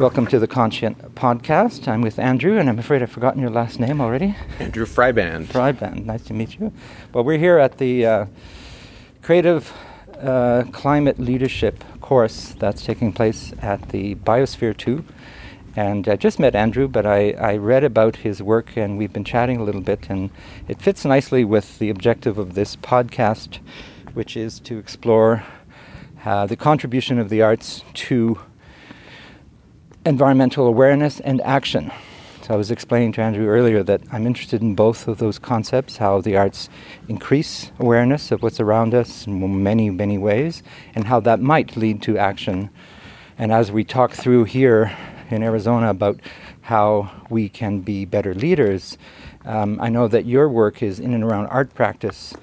Welcome 0.00 0.26
to 0.28 0.38
the 0.38 0.46
Conscient 0.46 1.14
Podcast. 1.14 1.86
I'm 1.86 2.00
with 2.00 2.18
Andrew, 2.18 2.58
and 2.58 2.68
I'm 2.68 2.78
afraid 2.78 3.02
I've 3.02 3.10
forgotten 3.10 3.42
your 3.42 3.50
last 3.50 3.78
name 3.78 4.00
already. 4.00 4.34
Andrew 4.58 4.86
Freiband. 4.86 5.46
Freiband, 5.46 6.06
nice 6.06 6.24
to 6.24 6.32
meet 6.32 6.58
you. 6.58 6.72
Well, 7.12 7.24
we're 7.24 7.38
here 7.38 7.58
at 7.58 7.76
the 7.76 8.06
uh, 8.06 8.26
Creative 9.20 9.70
uh, 10.18 10.64
Climate 10.72 11.18
Leadership 11.18 11.84
course 12.00 12.54
that's 12.58 12.82
taking 12.84 13.12
place 13.12 13.52
at 13.60 13.90
the 13.90 14.14
Biosphere 14.14 14.74
2. 14.76 15.04
And 15.76 16.08
I 16.08 16.16
just 16.16 16.38
met 16.38 16.54
Andrew, 16.54 16.88
but 16.88 17.04
I, 17.04 17.32
I 17.32 17.56
read 17.58 17.84
about 17.84 18.16
his 18.16 18.42
work 18.42 18.76
and 18.76 18.96
we've 18.96 19.12
been 19.12 19.24
chatting 19.24 19.58
a 19.58 19.62
little 19.62 19.82
bit, 19.82 20.08
and 20.08 20.30
it 20.68 20.80
fits 20.80 21.04
nicely 21.04 21.44
with 21.44 21.78
the 21.78 21.90
objective 21.90 22.38
of 22.38 22.54
this 22.54 22.76
podcast, 22.76 23.58
which 24.14 24.38
is 24.38 24.58
to 24.60 24.78
explore 24.78 25.44
uh, 26.24 26.46
the 26.46 26.56
contribution 26.56 27.18
of 27.18 27.28
the 27.28 27.42
arts 27.42 27.84
to 27.94 28.38
environmental 30.04 30.66
awareness 30.66 31.20
and 31.20 31.40
action. 31.42 31.92
So 32.42 32.54
I 32.54 32.56
was 32.56 32.72
explaining 32.72 33.12
to 33.12 33.20
Andrew 33.20 33.46
earlier 33.46 33.84
that 33.84 34.02
I'm 34.10 34.26
interested 34.26 34.62
in 34.62 34.74
both 34.74 35.06
of 35.06 35.18
those 35.18 35.38
concepts, 35.38 35.98
how 35.98 36.20
the 36.20 36.36
arts 36.36 36.68
increase 37.08 37.70
awareness 37.78 38.32
of 38.32 38.42
what's 38.42 38.58
around 38.58 38.94
us 38.94 39.28
in 39.28 39.62
many, 39.62 39.90
many 39.90 40.18
ways, 40.18 40.64
and 40.94 41.04
how 41.04 41.20
that 41.20 41.40
might 41.40 41.76
lead 41.76 42.02
to 42.02 42.18
action. 42.18 42.70
And 43.38 43.52
as 43.52 43.70
we 43.70 43.84
talk 43.84 44.12
through 44.12 44.44
here 44.44 44.96
in 45.30 45.44
Arizona 45.44 45.90
about 45.90 46.18
how 46.62 47.10
we 47.30 47.48
can 47.48 47.80
be 47.80 48.04
better 48.04 48.34
leaders, 48.34 48.98
um, 49.44 49.80
I 49.80 49.88
know 49.88 50.08
that 50.08 50.26
your 50.26 50.48
work 50.48 50.82
is 50.82 50.98
in 50.98 51.14
and 51.14 51.22
around 51.22 51.46
art 51.46 51.74
practice. 51.74 52.34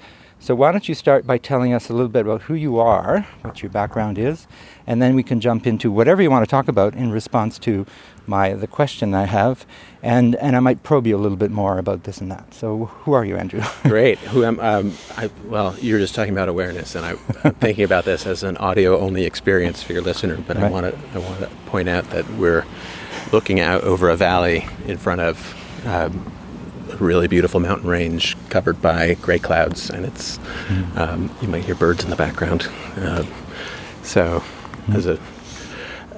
So 0.42 0.54
why 0.54 0.72
don't 0.72 0.88
you 0.88 0.94
start 0.94 1.26
by 1.26 1.36
telling 1.36 1.74
us 1.74 1.90
a 1.90 1.92
little 1.92 2.08
bit 2.08 2.22
about 2.22 2.42
who 2.42 2.54
you 2.54 2.78
are, 2.78 3.26
what 3.42 3.62
your 3.62 3.70
background 3.70 4.16
is, 4.16 4.46
and 4.86 5.00
then 5.00 5.14
we 5.14 5.22
can 5.22 5.38
jump 5.38 5.66
into 5.66 5.92
whatever 5.92 6.22
you 6.22 6.30
want 6.30 6.42
to 6.42 6.50
talk 6.50 6.66
about 6.66 6.94
in 6.94 7.10
response 7.10 7.58
to 7.60 7.84
my 8.26 8.54
the 8.54 8.66
question 8.66 9.12
I 9.12 9.26
have, 9.26 9.66
and 10.02 10.34
and 10.36 10.56
I 10.56 10.60
might 10.60 10.82
probe 10.82 11.06
you 11.06 11.14
a 11.14 11.20
little 11.20 11.36
bit 11.36 11.50
more 11.50 11.76
about 11.76 12.04
this 12.04 12.22
and 12.22 12.30
that. 12.30 12.54
So 12.54 12.86
who 12.86 13.12
are 13.12 13.22
you, 13.22 13.36
Andrew? 13.36 13.60
Great. 13.82 14.18
Who 14.18 14.42
am 14.44 14.58
um, 14.60 14.94
I? 15.18 15.28
Well, 15.44 15.76
you're 15.78 15.98
just 15.98 16.14
talking 16.14 16.32
about 16.32 16.48
awareness, 16.48 16.94
and 16.94 17.04
I, 17.04 17.10
am 17.44 17.54
thinking 17.60 17.84
about 17.84 18.06
this 18.06 18.24
as 18.24 18.42
an 18.42 18.56
audio-only 18.56 19.26
experience 19.26 19.82
for 19.82 19.92
your 19.92 20.02
listener. 20.02 20.38
But 20.38 20.56
right. 20.56 20.66
I 20.66 20.70
want 20.70 20.86
to 20.86 20.98
I 21.14 21.18
want 21.18 21.40
to 21.40 21.48
point 21.66 21.90
out 21.90 22.08
that 22.10 22.26
we're 22.30 22.64
looking 23.30 23.60
out 23.60 23.84
over 23.84 24.08
a 24.08 24.16
valley 24.16 24.66
in 24.86 24.96
front 24.96 25.20
of. 25.20 25.86
Um, 25.86 26.32
really 26.98 27.28
beautiful 27.28 27.60
mountain 27.60 27.88
range 27.88 28.36
covered 28.48 28.80
by 28.80 29.14
gray 29.14 29.38
clouds, 29.38 29.90
and 29.90 30.04
it's 30.04 30.38
mm. 30.68 30.96
um, 30.96 31.34
you 31.40 31.48
might 31.48 31.64
hear 31.64 31.74
birds 31.74 32.04
in 32.04 32.10
the 32.10 32.16
background. 32.16 32.68
Uh, 32.96 33.24
so, 34.02 34.42
mm. 34.86 34.94
as 34.94 35.06
a 35.06 35.18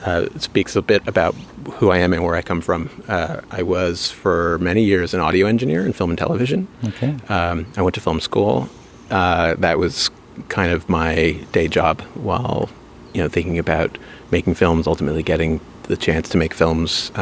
uh, 0.04 0.26
it 0.34 0.42
speaks 0.42 0.74
a 0.74 0.82
bit 0.82 1.06
about 1.06 1.34
who 1.74 1.90
I 1.90 1.98
am 1.98 2.12
and 2.12 2.24
where 2.24 2.34
I 2.34 2.42
come 2.42 2.60
from. 2.60 2.90
Uh, 3.08 3.40
I 3.50 3.62
was 3.62 4.10
for 4.10 4.58
many 4.58 4.82
years 4.82 5.14
an 5.14 5.20
audio 5.20 5.46
engineer 5.46 5.86
in 5.86 5.92
film 5.92 6.10
and 6.10 6.18
television. 6.18 6.66
Okay. 6.84 7.16
Um, 7.28 7.66
I 7.76 7.82
went 7.82 7.94
to 7.94 8.00
film 8.00 8.20
school. 8.20 8.68
Uh, 9.10 9.54
that 9.56 9.78
was 9.78 10.10
kind 10.48 10.72
of 10.72 10.88
my 10.88 11.38
day 11.52 11.68
job 11.68 12.00
while 12.14 12.68
you 13.12 13.22
know 13.22 13.28
thinking 13.28 13.58
about 13.58 13.98
making 14.30 14.54
films. 14.54 14.86
Ultimately, 14.86 15.22
getting 15.22 15.60
the 15.84 15.96
chance 15.96 16.28
to 16.30 16.38
make 16.38 16.54
films. 16.54 17.12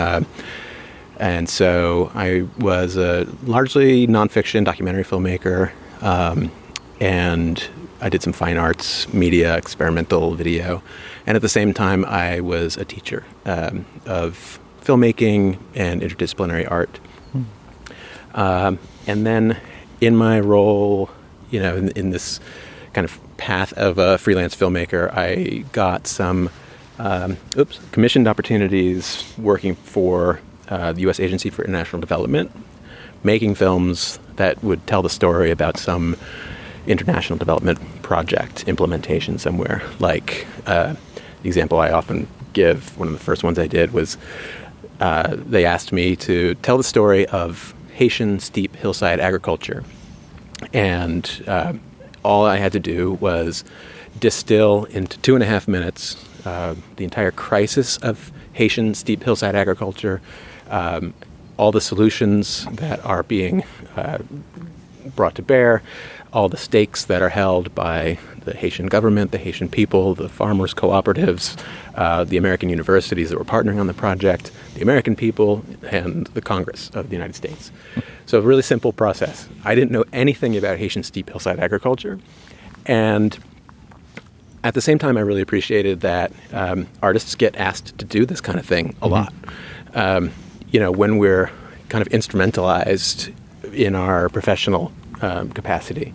And 1.21 1.51
so 1.51 2.11
I 2.15 2.49
was 2.59 2.97
a 2.97 3.29
largely 3.45 4.07
nonfiction 4.07 4.65
documentary 4.65 5.05
filmmaker, 5.05 5.71
um, 6.01 6.51
and 6.99 7.63
I 8.01 8.09
did 8.09 8.23
some 8.23 8.33
fine 8.33 8.57
arts, 8.57 9.13
media, 9.13 9.55
experimental 9.59 10.35
video, 10.35 10.83
and 11.27 11.37
at 11.37 11.43
the 11.43 11.49
same 11.51 11.75
time, 11.75 12.07
I 12.07 12.41
was 12.41 12.79
a 12.79 12.87
teacher 12.87 13.27
um, 13.45 13.85
of 14.07 14.59
filmmaking 14.81 15.59
and 15.75 16.01
interdisciplinary 16.01 16.69
art. 16.71 16.99
Hmm. 17.33 17.43
Um, 18.33 18.79
and 19.07 19.27
then, 19.27 19.59
in 20.01 20.17
my 20.17 20.41
role, 20.41 21.11
you 21.51 21.61
know, 21.61 21.77
in, 21.77 21.91
in, 21.91 22.11
this 22.11 22.41
kind 22.95 23.05
of 23.05 23.21
path 23.37 23.75
of 23.75 23.99
a 23.99 24.17
freelance 24.17 24.57
filmmaker, 24.57 25.13
I 25.15 25.67
got 25.73 26.07
some, 26.07 26.49
um, 26.99 27.37
oops, 27.59 27.79
commissioned 27.93 28.27
opportunities 28.27 29.35
working 29.37 29.75
for 29.75 30.41
uh, 30.71 30.93
the 30.93 31.03
U.S. 31.03 31.21
Agency 31.21 31.51
for 31.51 31.65
International 31.65 32.01
Development, 32.01 32.51
making 33.23 33.55
films 33.55 34.19
that 34.37 34.63
would 34.63 34.87
tell 34.87 35.03
the 35.03 35.11
story 35.11 35.51
about 35.51 35.77
some 35.77 36.17
international 36.87 37.39
development 37.39 37.79
project 38.03 38.67
implementation 38.67 39.39
somewhere. 39.39 39.83
Like 39.99 40.47
uh, 40.67 40.95
the 41.43 41.49
example 41.49 41.79
I 41.79 41.91
often 41.91 42.27
give, 42.53 42.97
one 42.99 43.09
of 43.09 43.15
the 43.15 43.21
first 43.21 43.45
ones 43.45 43.59
I 43.59 43.67
did 43.67 43.93
was 43.93 44.17
uh, 45.01 45.37
they 45.37 45.65
asked 45.65 45.93
me 45.93 46.17
to 46.17 46.55
tell 46.57 46.77
the 46.77 46.85
story 46.85 47.27
of 47.27 47.75
Haitian 47.93 48.41
steep 48.41 48.77
hillside 48.77 49.21
agriculture. 49.21 49.85
And 50.73 51.45
uh, 51.47 51.75
all 52.23 52.45
I 52.45 52.57
had 52.57 52.73
to 52.73 52.81
do 52.81 53.13
was 53.13 53.65
distill 54.19 54.85
into 54.85 55.19
two 55.19 55.35
and 55.35 55.43
a 55.43 55.47
half 55.47 55.69
minutes 55.69 56.17
uh, 56.45 56.75
the 56.97 57.05
entire 57.05 57.31
crisis 57.31 57.97
of 57.99 58.33
Haitian 58.53 58.95
steep 58.95 59.23
hillside 59.23 59.55
agriculture, 59.55 60.21
um, 60.71 61.15
all 61.57 61.73
the 61.73 61.81
solutions 61.81 62.65
that 62.73 63.05
are 63.05 63.23
being 63.23 63.65
uh, 63.97 64.19
brought 65.15 65.35
to 65.35 65.43
bear, 65.43 65.83
all 66.33 66.49
the 66.49 66.57
stakes 66.57 67.05
that 67.05 67.23
are 67.23 67.29
held 67.29 67.75
by 67.75 68.19
the 68.45 68.55
Haitian 68.55 68.87
government, 68.87 69.33
the 69.33 69.39
Haitian 69.39 69.69
people, 69.69 70.15
the 70.15 70.29
farmers' 70.29 70.73
cooperatives, 70.73 71.63
uh, 71.95 72.25
the 72.25 72.37
American 72.37 72.69
universities 72.71 73.31
that 73.31 73.39
were 73.39 73.45
partnering 73.45 73.79
on 73.79 73.87
the 73.87 73.95
project, 73.95 74.51
the 74.75 74.83
American 74.83 75.15
people, 75.15 75.65
and 75.91 76.27
the 76.29 76.41
Congress 76.41 76.91
of 76.95 77.11
the 77.11 77.15
United 77.15 77.35
States. 77.35 77.71
So, 78.27 78.39
a 78.39 78.43
really 78.43 78.63
simple 78.63 78.93
process. 78.93 79.49
I 79.65 79.75
didn't 79.75 79.91
know 79.91 80.05
anything 80.13 80.57
about 80.57 80.79
Haitian 80.79 81.03
steep 81.03 81.29
hillside 81.29 81.59
agriculture. 81.59 82.19
And 82.87 83.39
at 84.65 84.75
the 84.75 84.81
same 84.81 84.99
time, 84.99 85.17
I 85.17 85.21
really 85.21 85.43
appreciated 85.43 86.01
that 86.01 86.33
um, 86.53 86.87
artists 87.03 87.35
get 87.35 87.57
asked 87.57 87.99
to 87.99 88.05
do 88.05 88.25
this 88.25 88.41
kind 88.41 88.59
of 88.59 88.67
thing 88.67 88.91
a 89.03 89.09
mm-hmm. 89.09 89.13
lot. 89.13 89.35
Um, 89.95 90.33
you 90.71 90.81
know, 90.81 90.91
when 90.91 91.19
we're 91.19 91.51
kind 91.89 92.03
of 92.03 92.09
instrumentalized 92.13 93.35
in 93.73 93.95
our 93.95 94.29
professional 94.29 94.93
um, 95.23 95.51
capacity, 95.51 96.13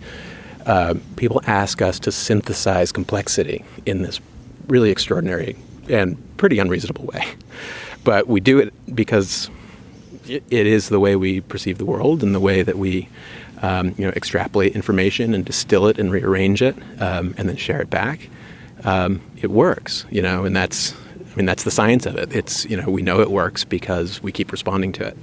uh, 0.65 0.95
people 1.15 1.41
ask 1.45 1.81
us 1.81 1.99
to 1.99 2.11
synthesize 2.11 2.91
complexity 2.91 3.63
in 3.85 4.01
this 4.01 4.19
really 4.67 4.89
extraordinary 4.89 5.55
and 5.89 6.17
pretty 6.37 6.59
unreasonable 6.59 7.05
way. 7.05 7.23
But 8.03 8.27
we 8.27 8.39
do 8.39 8.59
it 8.59 8.73
because 8.95 9.49
it 10.27 10.43
is 10.51 10.89
the 10.89 10.99
way 10.99 11.15
we 11.15 11.41
perceive 11.41 11.77
the 11.77 11.85
world 11.85 12.23
and 12.23 12.33
the 12.33 12.39
way 12.39 12.63
that 12.63 12.77
we 12.77 13.09
um, 13.61 13.95
you 13.97 14.05
know, 14.05 14.11
extrapolate 14.15 14.75
information 14.75 15.33
and 15.33 15.45
distill 15.45 15.87
it 15.87 15.97
and 15.97 16.11
rearrange 16.11 16.61
it 16.61 16.75
um, 16.99 17.33
and 17.37 17.47
then 17.47 17.55
share 17.55 17.81
it 17.81 17.89
back. 17.89 18.29
Um, 18.83 19.21
it 19.41 19.49
works, 19.49 20.05
you 20.09 20.21
know, 20.21 20.45
and 20.45 20.55
that's 20.55 20.93
I 21.35 21.37
mean 21.37 21.45
that's 21.45 21.63
the 21.63 21.71
science 21.71 22.05
of 22.05 22.15
it. 22.15 22.33
It's 22.33 22.65
you 22.65 22.77
know 22.77 22.89
we 22.89 23.01
know 23.01 23.19
it 23.19 23.29
works 23.29 23.65
because 23.65 24.23
we 24.23 24.31
keep 24.31 24.51
responding 24.53 24.93
to 24.93 25.05
it. 25.05 25.17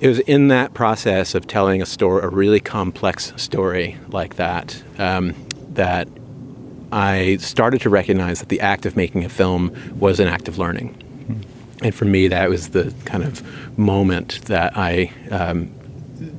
it 0.00 0.08
was 0.08 0.18
in 0.20 0.48
that 0.48 0.72
process 0.72 1.34
of 1.34 1.46
telling 1.46 1.82
a 1.82 1.86
story, 1.86 2.22
a 2.22 2.28
really 2.28 2.58
complex 2.58 3.34
story 3.36 3.98
like 4.08 4.36
that, 4.36 4.82
um, 4.98 5.34
that 5.74 6.08
I 6.90 7.36
started 7.36 7.82
to 7.82 7.90
recognize 7.90 8.40
that 8.40 8.48
the 8.48 8.60
act 8.60 8.86
of 8.86 8.96
making 8.96 9.24
a 9.24 9.28
film 9.28 9.76
was 9.98 10.18
an 10.18 10.26
act 10.26 10.48
of 10.48 10.58
learning. 10.58 10.94
Mm-hmm. 10.94 11.84
And 11.84 11.94
for 11.94 12.06
me, 12.06 12.28
that 12.28 12.48
was 12.48 12.70
the 12.70 12.94
kind 13.04 13.22
of 13.22 13.78
moment 13.78 14.40
that 14.46 14.72
I 14.74 15.12
um, 15.30 15.70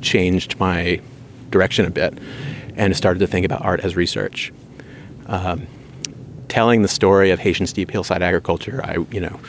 changed 0.02 0.60
my 0.60 1.00
direction 1.52 1.86
a 1.86 1.92
bit 1.92 2.18
and 2.76 2.96
started 2.98 3.20
to 3.20 3.28
think 3.28 3.46
about 3.46 3.64
art 3.64 3.82
as 3.82 3.96
research. 3.96 4.52
Um, 5.32 5.66
telling 6.50 6.82
the 6.82 6.90
story 6.90 7.32
of 7.32 7.40
Haitian 7.40 7.66
steep 7.66 7.90
hillside 7.90 8.22
agriculture, 8.22 8.82
I, 8.84 8.98
you 9.10 9.22
know, 9.22 9.40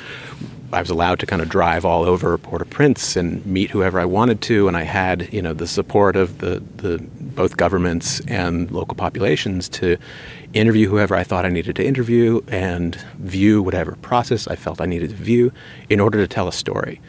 I 0.73 0.81
was 0.81 0.89
allowed 0.89 1.19
to 1.19 1.27
kind 1.27 1.43
of 1.43 1.49
drive 1.49 1.85
all 1.85 2.05
over 2.05 2.39
Port-au-Prince 2.39 3.17
and 3.17 3.45
meet 3.45 3.71
whoever 3.71 3.99
I 3.99 4.05
wanted 4.05 4.41
to, 4.43 4.69
and 4.69 4.77
I 4.77 4.85
had 4.85 5.31
you 5.33 5.43
know 5.43 5.53
the 5.53 5.67
support 5.67 6.15
of 6.15 6.39
the, 6.39 6.63
the 6.77 7.05
both 7.21 7.57
governments 7.57 8.21
and 8.29 8.71
local 8.71 8.95
populations 8.95 9.69
to 9.71 9.99
interview 10.55 10.89
whoever 10.89 11.17
I 11.17 11.25
thought 11.25 11.45
I 11.45 11.49
needed 11.49 11.77
to 11.77 11.85
interview 11.85 12.41
and 12.47 12.95
view 13.19 13.61
whatever 13.61 13.97
process 13.97 14.47
I 14.47 14.55
felt 14.55 14.81
I 14.81 14.87
needed 14.87 15.11
to 15.11 15.17
view 15.17 15.53
in 15.91 15.99
order 15.99 16.19
to 16.19 16.29
tell 16.29 16.47
a 16.47 16.53
story. 16.53 17.01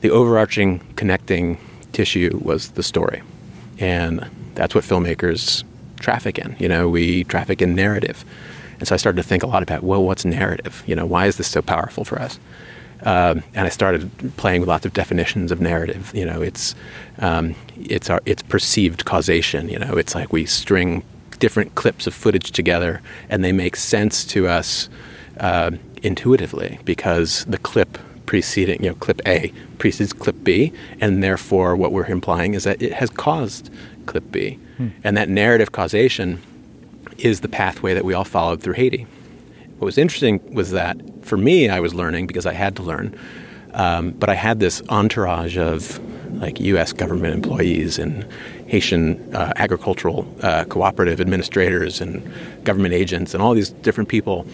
The 0.00 0.10
overarching 0.10 0.80
connecting 0.96 1.58
tissue 1.92 2.38
was 2.42 2.70
the 2.70 2.82
story, 2.82 3.22
and 3.78 4.28
that's 4.54 4.74
what 4.74 4.84
filmmakers 4.84 5.64
traffic 6.00 6.38
in. 6.38 6.56
You 6.58 6.68
know, 6.68 6.88
we 6.88 7.24
traffic 7.24 7.62
in 7.62 7.74
narrative. 7.74 8.24
And 8.78 8.88
so 8.88 8.94
I 8.94 8.98
started 8.98 9.22
to 9.22 9.28
think 9.28 9.42
a 9.42 9.46
lot 9.46 9.62
about, 9.62 9.82
well, 9.82 10.02
what's 10.02 10.24
narrative? 10.24 10.82
You 10.86 10.96
know, 10.96 11.06
why 11.06 11.26
is 11.26 11.36
this 11.36 11.48
so 11.48 11.62
powerful 11.62 12.04
for 12.04 12.18
us? 12.18 12.38
Um, 13.02 13.42
and 13.54 13.66
I 13.66 13.68
started 13.68 14.10
playing 14.36 14.60
with 14.60 14.68
lots 14.68 14.84
of 14.84 14.92
definitions 14.92 15.52
of 15.52 15.60
narrative. 15.60 16.10
You 16.14 16.26
know, 16.26 16.42
it's 16.42 16.74
um, 17.18 17.54
it's 17.76 18.10
our 18.10 18.20
it's 18.26 18.42
perceived 18.42 19.04
causation. 19.04 19.68
You 19.68 19.78
know, 19.78 19.96
it's 19.96 20.14
like 20.14 20.32
we 20.32 20.44
string 20.46 21.02
different 21.38 21.74
clips 21.74 22.06
of 22.06 22.14
footage 22.14 22.52
together, 22.52 23.00
and 23.28 23.42
they 23.42 23.52
make 23.52 23.76
sense 23.76 24.24
to 24.26 24.48
us 24.48 24.88
uh, 25.38 25.70
intuitively 26.02 26.78
because 26.84 27.44
the 27.46 27.58
clip 27.58 27.98
preceding, 28.26 28.82
you 28.82 28.90
know, 28.90 28.94
clip 28.96 29.20
A 29.26 29.52
precedes 29.78 30.12
clip 30.12 30.44
B, 30.44 30.72
and 31.00 31.22
therefore 31.22 31.74
what 31.74 31.92
we're 31.92 32.06
implying 32.06 32.54
is 32.54 32.64
that 32.64 32.80
it 32.82 32.92
has 32.92 33.10
caused 33.10 33.70
clip 34.10 34.30
B. 34.30 34.58
Hmm. 34.76 34.88
And 35.04 35.16
that 35.16 35.28
narrative 35.28 35.72
causation 35.72 36.42
is 37.18 37.40
the 37.40 37.48
pathway 37.48 37.94
that 37.94 38.04
we 38.04 38.12
all 38.12 38.24
followed 38.24 38.60
through 38.60 38.74
Haiti. 38.74 39.06
What 39.78 39.86
was 39.86 39.96
interesting 39.96 40.40
was 40.52 40.72
that 40.72 40.96
for 41.24 41.36
me, 41.36 41.68
I 41.68 41.80
was 41.80 41.94
learning 41.94 42.26
because 42.26 42.44
I 42.44 42.52
had 42.52 42.76
to 42.76 42.82
learn, 42.82 43.16
um, 43.72 44.10
but 44.10 44.28
I 44.28 44.34
had 44.34 44.58
this 44.58 44.82
entourage 44.88 45.56
of 45.56 46.00
like 46.40 46.60
U.S. 46.60 46.92
government 46.92 47.34
employees 47.34 47.98
and 47.98 48.26
Haitian 48.66 49.34
uh, 49.34 49.52
agricultural 49.56 50.26
uh, 50.42 50.64
cooperative 50.64 51.20
administrators 51.20 52.00
and 52.00 52.22
government 52.64 52.94
agents 52.94 53.32
and 53.32 53.42
all 53.42 53.54
these 53.54 53.70
different 53.70 54.08
people 54.08 54.46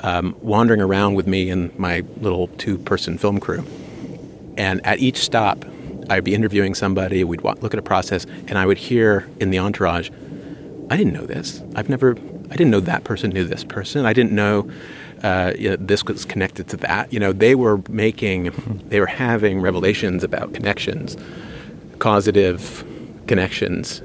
um, 0.00 0.34
wandering 0.40 0.80
around 0.80 1.14
with 1.14 1.26
me 1.26 1.50
and 1.50 1.76
my 1.78 2.02
little 2.20 2.48
two 2.58 2.78
person 2.78 3.18
film 3.18 3.40
crew. 3.40 3.64
And 4.56 4.84
at 4.86 4.98
each 5.00 5.18
stop, 5.18 5.64
I'd 6.08 6.24
be 6.24 6.34
interviewing 6.34 6.74
somebody, 6.74 7.24
we'd 7.24 7.42
look 7.42 7.74
at 7.74 7.78
a 7.78 7.82
process, 7.82 8.26
and 8.48 8.58
I 8.58 8.66
would 8.66 8.78
hear 8.78 9.28
in 9.40 9.50
the 9.50 9.58
entourage, 9.58 10.10
I 10.90 10.96
didn't 10.96 11.12
know 11.12 11.26
this. 11.26 11.62
I've 11.74 11.88
never, 11.88 12.16
I 12.50 12.56
didn't 12.56 12.70
know 12.70 12.80
that 12.80 13.04
person 13.04 13.30
knew 13.30 13.44
this 13.44 13.64
person. 13.64 14.06
I 14.06 14.12
didn't 14.12 14.32
know, 14.32 14.70
uh, 15.22 15.52
you 15.58 15.70
know 15.70 15.76
this 15.76 16.04
was 16.04 16.24
connected 16.24 16.68
to 16.68 16.76
that. 16.78 17.12
You 17.12 17.18
know, 17.18 17.32
they 17.32 17.54
were 17.54 17.82
making, 17.88 18.52
they 18.88 19.00
were 19.00 19.06
having 19.06 19.60
revelations 19.60 20.22
about 20.22 20.54
connections, 20.54 21.16
causative 21.98 22.84
connections 23.26 24.02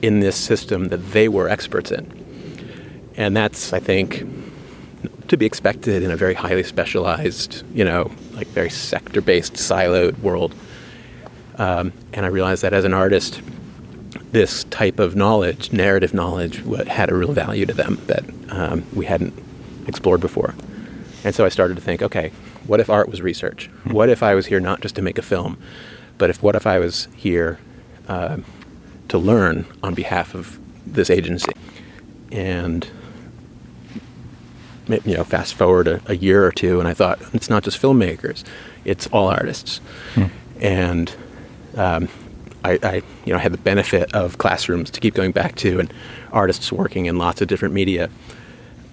in 0.00 0.20
this 0.20 0.36
system 0.36 0.88
that 0.88 1.12
they 1.12 1.28
were 1.28 1.48
experts 1.48 1.90
in. 1.90 2.10
And 3.16 3.36
that's, 3.36 3.74
I 3.74 3.80
think, 3.80 4.24
to 5.28 5.36
be 5.36 5.44
expected 5.44 6.02
in 6.02 6.10
a 6.10 6.16
very 6.16 6.34
highly 6.34 6.62
specialized, 6.62 7.62
you 7.74 7.84
know, 7.84 8.10
like 8.32 8.46
very 8.48 8.70
sector 8.70 9.20
based, 9.20 9.54
siloed 9.54 10.18
world. 10.20 10.54
Um, 11.56 11.92
and 12.12 12.24
I 12.24 12.28
realized 12.28 12.62
that 12.62 12.72
as 12.72 12.84
an 12.84 12.94
artist, 12.94 13.40
this 14.32 14.64
type 14.64 14.98
of 14.98 15.14
knowledge, 15.14 15.72
narrative 15.72 16.14
knowledge, 16.14 16.62
had 16.86 17.10
a 17.10 17.14
real 17.14 17.32
value 17.32 17.66
to 17.66 17.74
them 17.74 18.00
that 18.06 18.24
um, 18.50 18.84
we 18.94 19.04
hadn't 19.04 19.34
explored 19.86 20.20
before. 20.20 20.54
And 21.24 21.34
so 21.34 21.44
I 21.44 21.50
started 21.50 21.74
to 21.74 21.80
think, 21.80 22.02
okay, 22.02 22.32
what 22.66 22.80
if 22.80 22.90
art 22.90 23.08
was 23.08 23.20
research? 23.20 23.70
What 23.84 24.08
if 24.08 24.22
I 24.22 24.34
was 24.34 24.46
here 24.46 24.60
not 24.60 24.80
just 24.80 24.94
to 24.96 25.02
make 25.02 25.18
a 25.18 25.22
film, 25.22 25.58
but 26.18 26.30
if 26.30 26.42
what 26.42 26.56
if 26.56 26.66
I 26.66 26.78
was 26.78 27.08
here 27.16 27.58
uh, 28.08 28.38
to 29.08 29.18
learn 29.18 29.66
on 29.82 29.94
behalf 29.94 30.34
of 30.34 30.58
this 30.86 31.10
agency? 31.10 31.52
And 32.30 32.88
you 34.88 35.16
know, 35.16 35.24
fast 35.24 35.54
forward 35.54 35.86
a, 35.86 36.02
a, 36.06 36.16
year 36.16 36.44
or 36.44 36.52
two, 36.52 36.78
and 36.80 36.88
I 36.88 36.94
thought 36.94 37.20
it's 37.32 37.48
not 37.48 37.62
just 37.62 37.80
filmmakers; 37.80 38.44
it's 38.84 39.06
all 39.08 39.28
artists. 39.28 39.80
Hmm. 40.14 40.24
And 40.60 41.14
um, 41.76 42.08
I, 42.64 42.78
I, 42.82 43.02
you 43.24 43.32
know, 43.32 43.38
had 43.38 43.52
the 43.52 43.58
benefit 43.58 44.12
of 44.14 44.38
classrooms 44.38 44.90
to 44.90 45.00
keep 45.00 45.14
going 45.14 45.32
back 45.32 45.56
to, 45.56 45.80
and 45.80 45.92
artists 46.32 46.70
working 46.70 47.06
in 47.06 47.18
lots 47.18 47.40
of 47.40 47.48
different 47.48 47.74
media, 47.74 48.08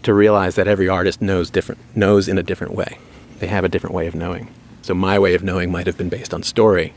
to 0.03 0.13
realize 0.13 0.55
that 0.55 0.67
every 0.67 0.87
artist 0.87 1.21
knows 1.21 1.49
different, 1.49 1.79
knows 1.95 2.27
in 2.27 2.37
a 2.37 2.43
different 2.43 2.73
way. 2.73 2.97
They 3.39 3.47
have 3.47 3.63
a 3.63 3.69
different 3.69 3.93
way 3.95 4.07
of 4.07 4.15
knowing. 4.15 4.51
So 4.81 4.93
my 4.93 5.19
way 5.19 5.35
of 5.35 5.43
knowing 5.43 5.71
might 5.71 5.87
have 5.87 5.97
been 5.97 6.09
based 6.09 6.33
on 6.33 6.41
story, 6.43 6.93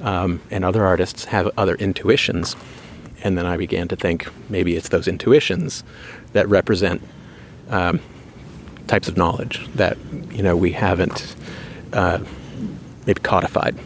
um, 0.00 0.40
and 0.50 0.64
other 0.64 0.84
artists 0.84 1.24
have 1.26 1.50
other 1.56 1.74
intuitions. 1.76 2.54
And 3.24 3.36
then 3.36 3.46
I 3.46 3.56
began 3.56 3.88
to 3.88 3.96
think 3.96 4.28
maybe 4.48 4.76
it's 4.76 4.90
those 4.90 5.08
intuitions 5.08 5.82
that 6.34 6.48
represent 6.48 7.02
um, 7.70 8.00
types 8.86 9.08
of 9.08 9.16
knowledge 9.16 9.66
that 9.74 9.96
you 10.30 10.42
know 10.42 10.56
we 10.56 10.72
haven't 10.72 11.34
uh, 11.92 12.20
maybe 13.06 13.20
codified. 13.20 13.76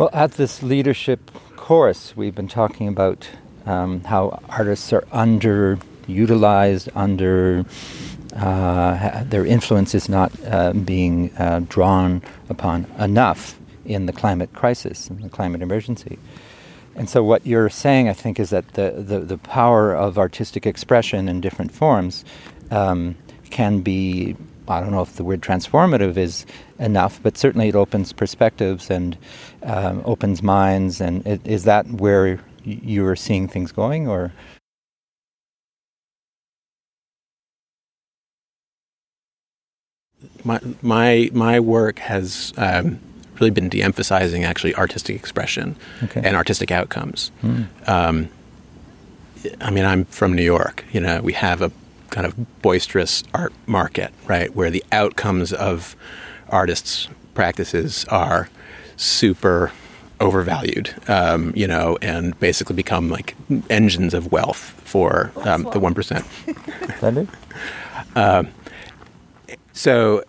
Well, 0.00 0.08
at 0.14 0.30
this 0.32 0.62
leadership 0.62 1.30
course, 1.56 2.16
we've 2.16 2.34
been 2.34 2.48
talking 2.48 2.88
about 2.88 3.28
um, 3.66 4.02
how 4.04 4.40
artists 4.48 4.94
are 4.94 5.02
underutilized, 5.12 6.88
under 6.94 7.66
uh, 8.34 9.24
their 9.24 9.44
influence 9.44 9.94
is 9.94 10.08
not 10.08 10.32
uh, 10.46 10.72
being 10.72 11.36
uh, 11.36 11.60
drawn 11.68 12.22
upon 12.48 12.86
enough 12.98 13.58
in 13.84 14.06
the 14.06 14.14
climate 14.14 14.54
crisis 14.54 15.10
and 15.10 15.22
the 15.22 15.28
climate 15.28 15.60
emergency. 15.60 16.18
And 16.96 17.06
so, 17.06 17.22
what 17.22 17.46
you're 17.46 17.68
saying, 17.68 18.08
I 18.08 18.14
think, 18.14 18.40
is 18.40 18.48
that 18.48 18.72
the, 18.72 18.92
the, 18.92 19.18
the 19.18 19.36
power 19.36 19.94
of 19.94 20.16
artistic 20.16 20.64
expression 20.64 21.28
in 21.28 21.42
different 21.42 21.72
forms 21.72 22.24
um, 22.70 23.16
can 23.50 23.82
be, 23.82 24.34
I 24.70 24.80
don't 24.80 24.92
know 24.92 25.02
if 25.02 25.16
the 25.16 25.24
word 25.24 25.40
transformative 25.40 26.16
is 26.16 26.46
enough, 26.78 27.20
but 27.22 27.36
certainly 27.36 27.68
it 27.68 27.74
opens 27.74 28.12
perspectives 28.12 28.90
and 28.90 29.16
um, 29.62 30.02
opens 30.04 30.42
minds. 30.42 31.00
And 31.00 31.26
it, 31.26 31.46
is 31.46 31.64
that 31.64 31.86
where 31.86 32.40
you 32.64 33.06
are 33.06 33.16
seeing 33.16 33.48
things 33.48 33.72
going, 33.72 34.08
or? 34.08 34.32
My 40.44 40.60
my 40.80 41.30
my 41.32 41.60
work 41.60 41.98
has 41.98 42.52
um, 42.56 42.98
really 43.34 43.50
been 43.50 43.68
de-emphasizing 43.68 44.44
actually 44.44 44.74
artistic 44.74 45.16
expression 45.16 45.76
okay. 46.04 46.20
and 46.24 46.36
artistic 46.36 46.70
outcomes. 46.70 47.30
Hmm. 47.40 47.62
Um, 47.86 48.28
I 49.60 49.70
mean, 49.70 49.84
I'm 49.84 50.04
from 50.06 50.34
New 50.34 50.42
York. 50.42 50.84
You 50.92 51.00
know, 51.00 51.20
we 51.22 51.32
have 51.32 51.62
a 51.62 51.72
kind 52.10 52.26
of 52.26 52.62
boisterous 52.62 53.22
art 53.32 53.52
market, 53.66 54.12
right, 54.26 54.54
where 54.54 54.70
the 54.70 54.84
outcomes 54.92 55.52
of 55.52 55.96
artists' 56.48 57.08
practices 57.34 58.04
are 58.06 58.48
super 58.96 59.72
overvalued, 60.20 60.94
um, 61.08 61.52
you 61.56 61.66
know, 61.66 61.96
and 62.02 62.38
basically 62.40 62.76
become 62.76 63.08
like 63.08 63.34
engines 63.70 64.12
of 64.12 64.30
wealth 64.30 64.74
for 64.84 65.32
um, 65.36 65.62
the 65.72 65.80
one 65.80 65.94
percent. 65.94 66.26
uh, 68.16 68.44
so 69.72 70.22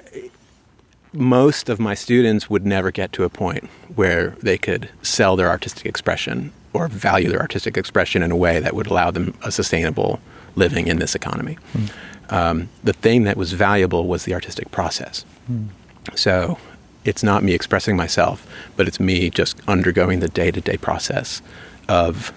most 1.13 1.67
of 1.67 1.79
my 1.79 1.93
students 1.93 2.49
would 2.49 2.65
never 2.65 2.91
get 2.91 3.11
to 3.11 3.23
a 3.23 3.29
point 3.29 3.65
where 3.95 4.29
they 4.41 4.57
could 4.57 4.89
sell 5.01 5.35
their 5.35 5.49
artistic 5.49 5.85
expression 5.85 6.53
or 6.73 6.87
value 6.87 7.29
their 7.29 7.41
artistic 7.41 7.75
expression 7.75 8.23
in 8.23 8.31
a 8.31 8.35
way 8.35 8.59
that 8.59 8.73
would 8.73 8.87
allow 8.87 9.11
them 9.11 9.33
a 9.43 9.51
sustainable 9.51 10.21
living 10.55 10.87
in 10.87 10.99
this 10.99 11.15
economy. 11.15 11.57
Mm. 11.73 11.89
Um, 12.29 12.69
the 12.83 12.93
thing 12.93 13.23
that 13.23 13.37
was 13.37 13.53
valuable 13.53 14.07
was 14.07 14.25
the 14.25 14.33
artistic 14.33 14.71
process. 14.71 15.25
Mm. 15.51 15.67
So 16.15 16.57
it's 17.03 17.23
not 17.23 17.43
me 17.43 17.53
expressing 17.53 17.95
myself, 17.95 18.47
but 18.75 18.87
it's 18.87 18.99
me 18.99 19.29
just 19.29 19.59
undergoing 19.67 20.19
the 20.19 20.29
day 20.29 20.51
to 20.51 20.61
day 20.61 20.77
process 20.77 21.41
of 21.87 22.31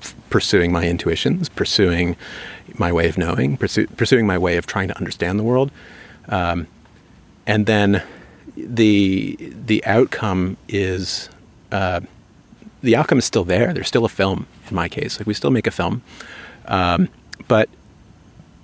f- 0.00 0.14
pursuing 0.30 0.72
my 0.72 0.84
intuitions, 0.84 1.48
pursuing 1.48 2.16
my 2.74 2.92
way 2.92 3.08
of 3.08 3.18
knowing, 3.18 3.56
pursu- 3.58 3.94
pursuing 3.96 4.26
my 4.26 4.38
way 4.38 4.56
of 4.56 4.66
trying 4.66 4.88
to 4.88 4.96
understand 4.96 5.38
the 5.38 5.42
world. 5.42 5.70
Um, 6.28 6.66
and 7.46 7.66
then 7.66 8.02
the 8.56 9.36
the 9.66 9.84
outcome 9.84 10.56
is 10.68 11.28
uh, 11.72 12.00
the 12.82 12.96
outcome 12.96 13.18
is 13.18 13.24
still 13.24 13.44
there. 13.44 13.72
There's 13.72 13.88
still 13.88 14.04
a 14.04 14.08
film 14.08 14.46
in 14.68 14.76
my 14.76 14.88
case. 14.88 15.18
Like 15.18 15.26
we 15.26 15.34
still 15.34 15.50
make 15.50 15.66
a 15.66 15.70
film, 15.70 16.02
um, 16.68 17.08
but 17.48 17.68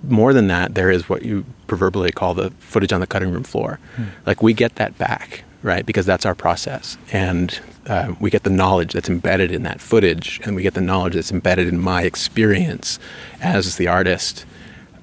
more 0.03 0.33
than 0.33 0.47
that, 0.47 0.75
there 0.75 0.91
is 0.91 1.09
what 1.09 1.23
you 1.23 1.45
proverbially 1.67 2.11
call 2.11 2.33
the 2.33 2.51
footage 2.51 2.93
on 2.93 3.01
the 3.01 3.07
cutting 3.07 3.31
room 3.31 3.43
floor. 3.43 3.79
Hmm. 3.95 4.03
Like 4.25 4.41
we 4.43 4.53
get 4.53 4.75
that 4.75 4.97
back, 4.97 5.43
right? 5.63 5.85
Because 5.85 6.05
that's 6.05 6.25
our 6.25 6.35
process, 6.35 6.97
and 7.11 7.59
uh, 7.87 8.13
we 8.19 8.29
get 8.29 8.43
the 8.43 8.49
knowledge 8.49 8.93
that's 8.93 9.09
embedded 9.09 9.51
in 9.51 9.63
that 9.63 9.81
footage, 9.81 10.39
and 10.43 10.55
we 10.55 10.63
get 10.63 10.73
the 10.73 10.81
knowledge 10.81 11.13
that's 11.13 11.31
embedded 11.31 11.67
in 11.67 11.79
my 11.79 12.03
experience 12.03 12.99
as 13.41 13.77
the 13.77 13.87
artist. 13.87 14.45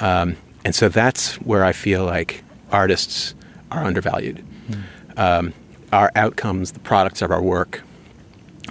Um, 0.01 0.37
and 0.65 0.75
so 0.75 0.89
that's 0.89 1.35
where 1.37 1.65
I 1.65 1.73
feel 1.73 2.05
like 2.05 2.43
artists 2.71 3.35
are 3.71 3.85
undervalued. 3.85 4.45
Mm. 4.69 5.19
Um, 5.19 5.55
our 5.93 6.11
outcomes, 6.15 6.73
the 6.73 6.81
products 6.81 7.23
of 7.23 7.31
our 7.31 7.43
work, 7.43 7.83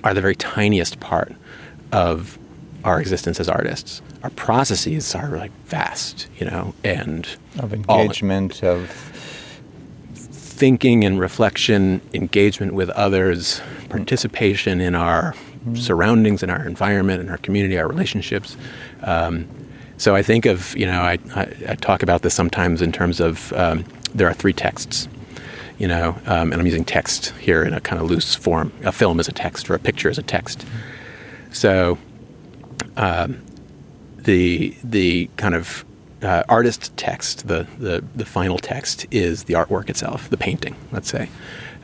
are 0.03 0.13
the 0.13 0.21
very 0.21 0.35
tiniest 0.35 0.99
part 0.99 1.35
of 1.91 2.37
our 2.83 2.99
existence 2.99 3.39
as 3.39 3.49
artists. 3.49 4.01
Our 4.23 4.29
processes 4.31 5.13
are 5.15 5.29
like 5.29 5.51
vast, 5.65 6.27
you 6.37 6.45
know, 6.45 6.73
and 6.83 7.27
of 7.59 7.73
engagement, 7.73 8.63
of 8.63 8.89
thinking 10.13 11.03
and 11.03 11.19
reflection, 11.19 12.01
engagement 12.13 12.73
with 12.73 12.89
others, 12.91 13.61
participation 13.89 14.79
in 14.79 14.93
our 14.93 15.33
mm. 15.65 15.77
surroundings, 15.77 16.43
in 16.43 16.49
our 16.49 16.67
environment, 16.67 17.21
in 17.21 17.29
our 17.29 17.37
community, 17.37 17.79
our 17.79 17.87
relationships. 17.87 18.55
Um, 19.01 19.47
so 19.97 20.15
I 20.15 20.21
think 20.21 20.45
of, 20.45 20.75
you 20.77 20.85
know, 20.85 21.01
I, 21.01 21.17
I, 21.35 21.53
I, 21.69 21.75
talk 21.75 22.03
about 22.03 22.21
this 22.21 22.33
sometimes 22.33 22.81
in 22.81 22.91
terms 22.91 23.19
of 23.19 23.53
um, 23.53 23.85
there 24.13 24.27
are 24.27 24.33
three 24.33 24.53
texts. 24.53 25.07
you 25.77 25.87
know, 25.87 26.09
um, 26.27 26.51
and 26.51 26.55
I'm 26.55 26.65
using 26.65 26.85
text 26.85 27.31
here 27.39 27.63
in 27.63 27.73
a 27.73 27.81
kind 27.81 27.99
of 27.99 28.07
loose 28.07 28.35
form. 28.35 28.71
A 28.83 28.91
film 28.91 29.19
is 29.19 29.27
a 29.27 29.31
text, 29.31 29.67
or 29.67 29.73
a 29.73 29.79
picture 29.79 30.09
is 30.09 30.19
a 30.19 30.23
text. 30.23 30.63
So, 31.51 31.97
um, 32.97 33.41
the 34.17 34.75
the 34.83 35.29
kind 35.37 35.55
of 35.55 35.85
uh, 36.21 36.43
artist 36.47 36.95
text, 36.97 37.47
the, 37.47 37.67
the 37.77 38.03
the 38.15 38.25
final 38.25 38.57
text, 38.57 39.05
is 39.11 39.45
the 39.45 39.53
artwork 39.53 39.89
itself, 39.89 40.29
the 40.29 40.37
painting. 40.37 40.75
Let's 40.91 41.09
say. 41.09 41.29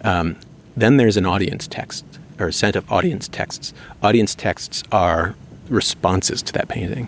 Um, 0.03 0.37
then 0.75 0.97
there's 0.97 1.17
an 1.17 1.25
audience 1.25 1.67
text 1.67 2.05
or 2.39 2.47
a 2.47 2.53
set 2.53 2.75
of 2.75 2.89
audience 2.91 3.27
texts. 3.27 3.73
Audience 4.03 4.35
texts 4.35 4.83
are 4.91 5.35
responses 5.69 6.43
to 6.43 6.53
that 6.53 6.67
painting, 6.67 7.07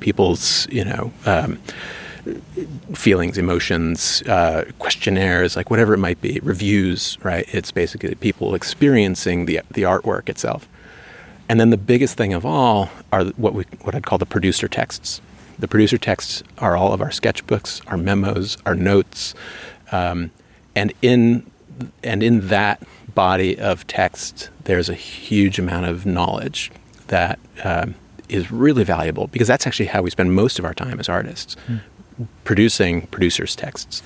people's 0.00 0.68
you 0.70 0.84
know. 0.84 1.12
Um, 1.26 1.58
feelings, 2.94 3.38
emotions, 3.38 4.22
uh, 4.22 4.64
questionnaires, 4.78 5.56
like 5.56 5.70
whatever 5.70 5.94
it 5.94 5.98
might 5.98 6.20
be, 6.20 6.40
reviews, 6.42 7.16
right? 7.22 7.46
It's 7.54 7.70
basically 7.70 8.14
people 8.16 8.54
experiencing 8.54 9.46
the, 9.46 9.60
the 9.70 9.82
artwork 9.82 10.28
itself. 10.28 10.68
And 11.48 11.58
then 11.58 11.70
the 11.70 11.78
biggest 11.78 12.16
thing 12.16 12.34
of 12.34 12.44
all 12.44 12.90
are 13.12 13.24
what 13.24 13.54
we 13.54 13.64
what 13.82 13.94
I'd 13.94 14.04
call 14.04 14.18
the 14.18 14.26
producer 14.26 14.68
texts. 14.68 15.20
The 15.58 15.68
producer 15.68 15.98
texts 15.98 16.42
are 16.58 16.76
all 16.76 16.92
of 16.92 17.00
our 17.00 17.08
sketchbooks, 17.08 17.80
our 17.86 17.96
memos, 17.96 18.58
our 18.64 18.74
notes, 18.74 19.34
um, 19.90 20.30
and 20.76 20.92
in 21.02 21.50
and 22.02 22.22
in 22.22 22.48
that 22.48 22.82
body 23.14 23.58
of 23.58 23.86
text, 23.86 24.50
there's 24.64 24.88
a 24.88 24.94
huge 24.94 25.58
amount 25.58 25.86
of 25.86 26.06
knowledge 26.06 26.70
that 27.08 27.38
um, 27.64 27.94
is 28.28 28.52
really 28.52 28.84
valuable 28.84 29.26
because 29.28 29.48
that's 29.48 29.66
actually 29.66 29.86
how 29.86 30.02
we 30.02 30.10
spend 30.10 30.34
most 30.34 30.58
of 30.58 30.64
our 30.64 30.74
time 30.74 31.00
as 31.00 31.08
artists. 31.08 31.56
Mm 31.66 31.80
producing 32.44 33.06
producers' 33.08 33.54
texts. 33.54 34.02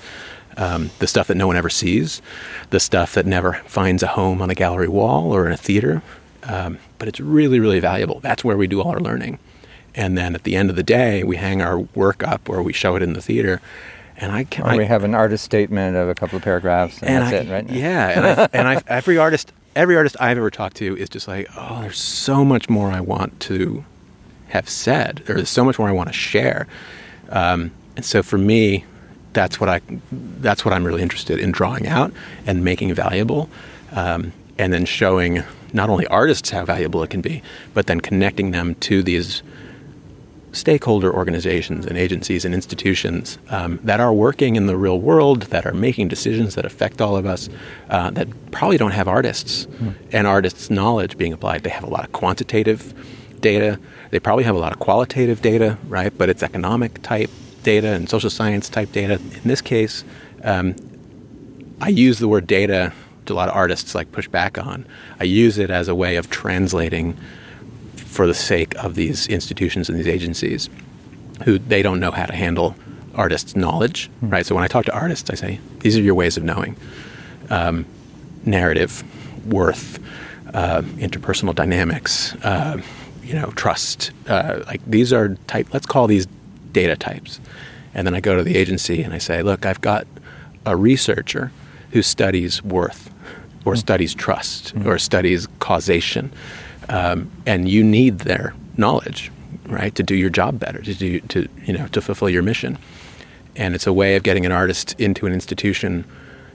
Um, 0.55 0.91
the 0.99 1.07
stuff 1.07 1.27
that 1.27 1.35
no 1.35 1.47
one 1.47 1.55
ever 1.55 1.69
sees, 1.69 2.21
the 2.69 2.79
stuff 2.79 3.13
that 3.15 3.25
never 3.25 3.53
finds 3.65 4.03
a 4.03 4.07
home 4.07 4.41
on 4.41 4.49
a 4.51 4.55
gallery 4.55 4.87
wall 4.87 5.33
or 5.33 5.47
in 5.47 5.51
a 5.51 5.57
theater. 5.57 6.03
Um, 6.47 6.77
but 6.99 7.07
it's 7.07 7.19
really, 7.19 7.59
really 7.59 7.79
valuable. 7.79 8.19
That's 8.19 8.43
where 8.43 8.57
we 8.57 8.67
do 8.67 8.81
all 8.81 8.91
our 8.91 8.99
learning. 8.99 9.39
And 9.95 10.17
then 10.17 10.35
at 10.35 10.43
the 10.43 10.55
end 10.55 10.69
of 10.69 10.75
the 10.75 10.83
day, 10.83 11.23
we 11.23 11.37
hang 11.37 11.61
our 11.61 11.79
work 11.79 12.23
up 12.23 12.49
or 12.49 12.61
we 12.61 12.73
show 12.73 12.95
it 12.95 13.03
in 13.03 13.13
the 13.13 13.21
theater. 13.21 13.61
And 14.17 14.31
I 14.31 14.43
can. 14.43 14.65
Or 14.65 14.77
we 14.77 14.85
have 14.85 15.03
an 15.03 15.15
artist 15.15 15.43
statement 15.43 15.95
of 15.95 16.09
a 16.09 16.15
couple 16.15 16.37
of 16.37 16.43
paragraphs, 16.43 17.01
and, 17.01 17.09
and 17.09 17.23
that's 17.23 17.33
I, 17.33 17.37
it, 17.37 17.51
right? 17.51 17.69
Yeah, 17.69 18.09
and, 18.09 18.25
I, 18.25 18.49
and 18.53 18.67
I, 18.67 18.81
every 18.87 19.17
artist, 19.17 19.51
every 19.75 19.95
artist 19.95 20.15
I've 20.19 20.37
ever 20.37 20.51
talked 20.51 20.77
to 20.77 20.95
is 20.97 21.09
just 21.09 21.27
like, 21.27 21.47
oh, 21.57 21.81
there's 21.81 21.99
so 21.99 22.45
much 22.45 22.69
more 22.69 22.91
I 22.91 23.01
want 23.01 23.39
to 23.41 23.83
have 24.49 24.69
said, 24.69 25.21
or 25.27 25.35
there's 25.35 25.49
so 25.49 25.65
much 25.65 25.79
more 25.79 25.89
I 25.89 25.91
want 25.91 26.09
to 26.09 26.13
share. 26.13 26.67
Um, 27.29 27.71
and 27.95 28.05
so 28.05 28.21
for 28.21 28.37
me, 28.37 28.85
that's 29.33 29.59
what 29.59 29.67
I 29.67 29.81
that's 30.11 30.63
what 30.63 30.73
I'm 30.75 30.83
really 30.83 31.01
interested 31.01 31.39
in 31.39 31.51
drawing 31.51 31.87
out 31.87 32.13
and 32.45 32.63
making 32.63 32.93
valuable, 32.93 33.49
um, 33.91 34.31
and 34.59 34.71
then 34.71 34.85
showing 34.85 35.43
not 35.73 35.89
only 35.89 36.07
artists 36.07 36.49
how 36.51 36.63
valuable 36.65 37.03
it 37.03 37.09
can 37.09 37.21
be, 37.21 37.41
but 37.73 37.87
then 37.87 37.99
connecting 37.99 38.51
them 38.51 38.75
to 38.75 39.03
these 39.03 39.43
stakeholder 40.53 41.11
organizations 41.11 41.85
and 41.85 41.97
agencies 41.97 42.45
and 42.45 42.53
institutions 42.53 43.39
um, 43.49 43.79
that 43.83 43.99
are 43.99 44.13
working 44.13 44.55
in 44.55 44.67
the 44.67 44.77
real 44.77 45.01
world, 45.01 45.43
that 45.43 45.65
are 45.65 45.73
making 45.73 46.07
decisions 46.07 46.53
that 46.55 46.63
affect 46.63 47.01
all 47.01 47.17
of 47.17 47.25
us, 47.25 47.49
uh, 47.89 48.11
that 48.11 48.27
probably 48.51 48.77
don't 48.77 48.91
have 48.91 49.07
artists 49.07 49.65
mm. 49.65 49.95
and 50.11 50.27
artists' 50.27 50.69
knowledge 50.69 51.17
being 51.17 51.33
applied. 51.33 51.63
They 51.63 51.71
have 51.71 51.83
a 51.83 51.89
lot 51.89 52.05
of 52.05 52.11
quantitative 52.11 52.93
data. 53.41 53.79
They 54.11 54.19
probably 54.19 54.43
have 54.43 54.55
a 54.55 54.59
lot 54.59 54.71
of 54.71 54.79
qualitative 54.79 55.41
data, 55.41 55.77
right? 55.87 56.15
But 56.15 56.29
it's 56.29 56.43
economic 56.43 57.01
type 57.01 57.31
data 57.63 57.87
and 57.87 58.07
social 58.07 58.29
science 58.29 58.69
type 58.69 58.91
data. 58.91 59.13
In 59.15 59.41
this 59.45 59.61
case, 59.61 60.03
um, 60.43 60.75
I 61.81 61.89
use 61.89 62.19
the 62.19 62.27
word 62.27 62.45
data 62.45 62.93
a 63.29 63.33
lot 63.33 63.49
of 63.49 63.55
artists 63.55 63.95
like 63.95 64.11
push 64.11 64.27
back 64.27 64.57
on. 64.57 64.85
I 65.19 65.23
use 65.23 65.57
it 65.57 65.69
as 65.69 65.87
a 65.87 65.95
way 65.95 66.15
of 66.15 66.29
translating 66.29 67.17
for 67.95 68.27
the 68.27 68.33
sake 68.33 68.75
of 68.75 68.95
these 68.95 69.27
institutions 69.27 69.89
and 69.89 69.97
these 69.97 70.07
agencies 70.07 70.69
who 71.45 71.57
they 71.57 71.81
don't 71.81 71.99
know 71.99 72.11
how 72.11 72.25
to 72.25 72.35
handle 72.35 72.75
artists' 73.15 73.55
knowledge, 73.55 74.09
mm. 74.23 74.31
right? 74.31 74.45
So 74.45 74.55
when 74.55 74.63
I 74.63 74.67
talk 74.67 74.85
to 74.85 74.93
artists, 74.93 75.29
I 75.29 75.35
say, 75.35 75.59
these 75.79 75.97
are 75.97 76.01
your 76.01 76.15
ways 76.15 76.37
of 76.37 76.43
knowing 76.43 76.75
um, 77.49 77.85
narrative, 78.45 79.03
worth, 79.51 79.99
uh, 80.53 80.81
interpersonal 80.97 81.55
dynamics, 81.55 82.35
uh, 82.43 82.81
you 83.23 83.33
know, 83.33 83.51
trust. 83.51 84.11
Uh, 84.27 84.63
like 84.67 84.81
these 84.85 85.11
are 85.11 85.35
type. 85.47 85.67
Let's 85.73 85.85
call 85.85 86.07
these 86.07 86.27
data 86.71 86.95
types. 86.95 87.39
And 87.93 88.05
then 88.05 88.15
I 88.15 88.19
go 88.19 88.35
to 88.35 88.43
the 88.43 88.57
agency 88.57 89.03
and 89.03 89.13
I 89.13 89.17
say, 89.17 89.43
look, 89.43 89.65
I've 89.65 89.81
got 89.81 90.07
a 90.65 90.75
researcher 90.75 91.51
who 91.93 92.01
studies 92.01 92.61
worth 92.63 93.13
or 93.65 93.73
mm. 93.73 93.77
studies 93.77 94.13
trust 94.13 94.75
mm. 94.75 94.85
or 94.85 94.97
studies 94.97 95.47
causation. 95.59 96.31
Um, 96.89 97.31
and 97.45 97.69
you 97.69 97.83
need 97.83 98.19
their 98.19 98.53
knowledge, 98.77 99.31
right, 99.67 99.93
to 99.95 100.03
do 100.03 100.15
your 100.15 100.31
job 100.31 100.59
better, 100.59 100.81
to 100.81 100.93
do, 100.93 101.19
to, 101.21 101.47
you 101.65 101.73
know, 101.73 101.87
to 101.87 102.01
fulfill 102.01 102.29
your 102.29 102.41
mission. 102.41 102.77
And 103.55 103.75
it's 103.75 103.87
a 103.87 103.93
way 103.93 104.15
of 104.15 104.23
getting 104.23 104.45
an 104.45 104.51
artist 104.51 104.99
into 104.99 105.27
an 105.27 105.33
institution 105.33 106.03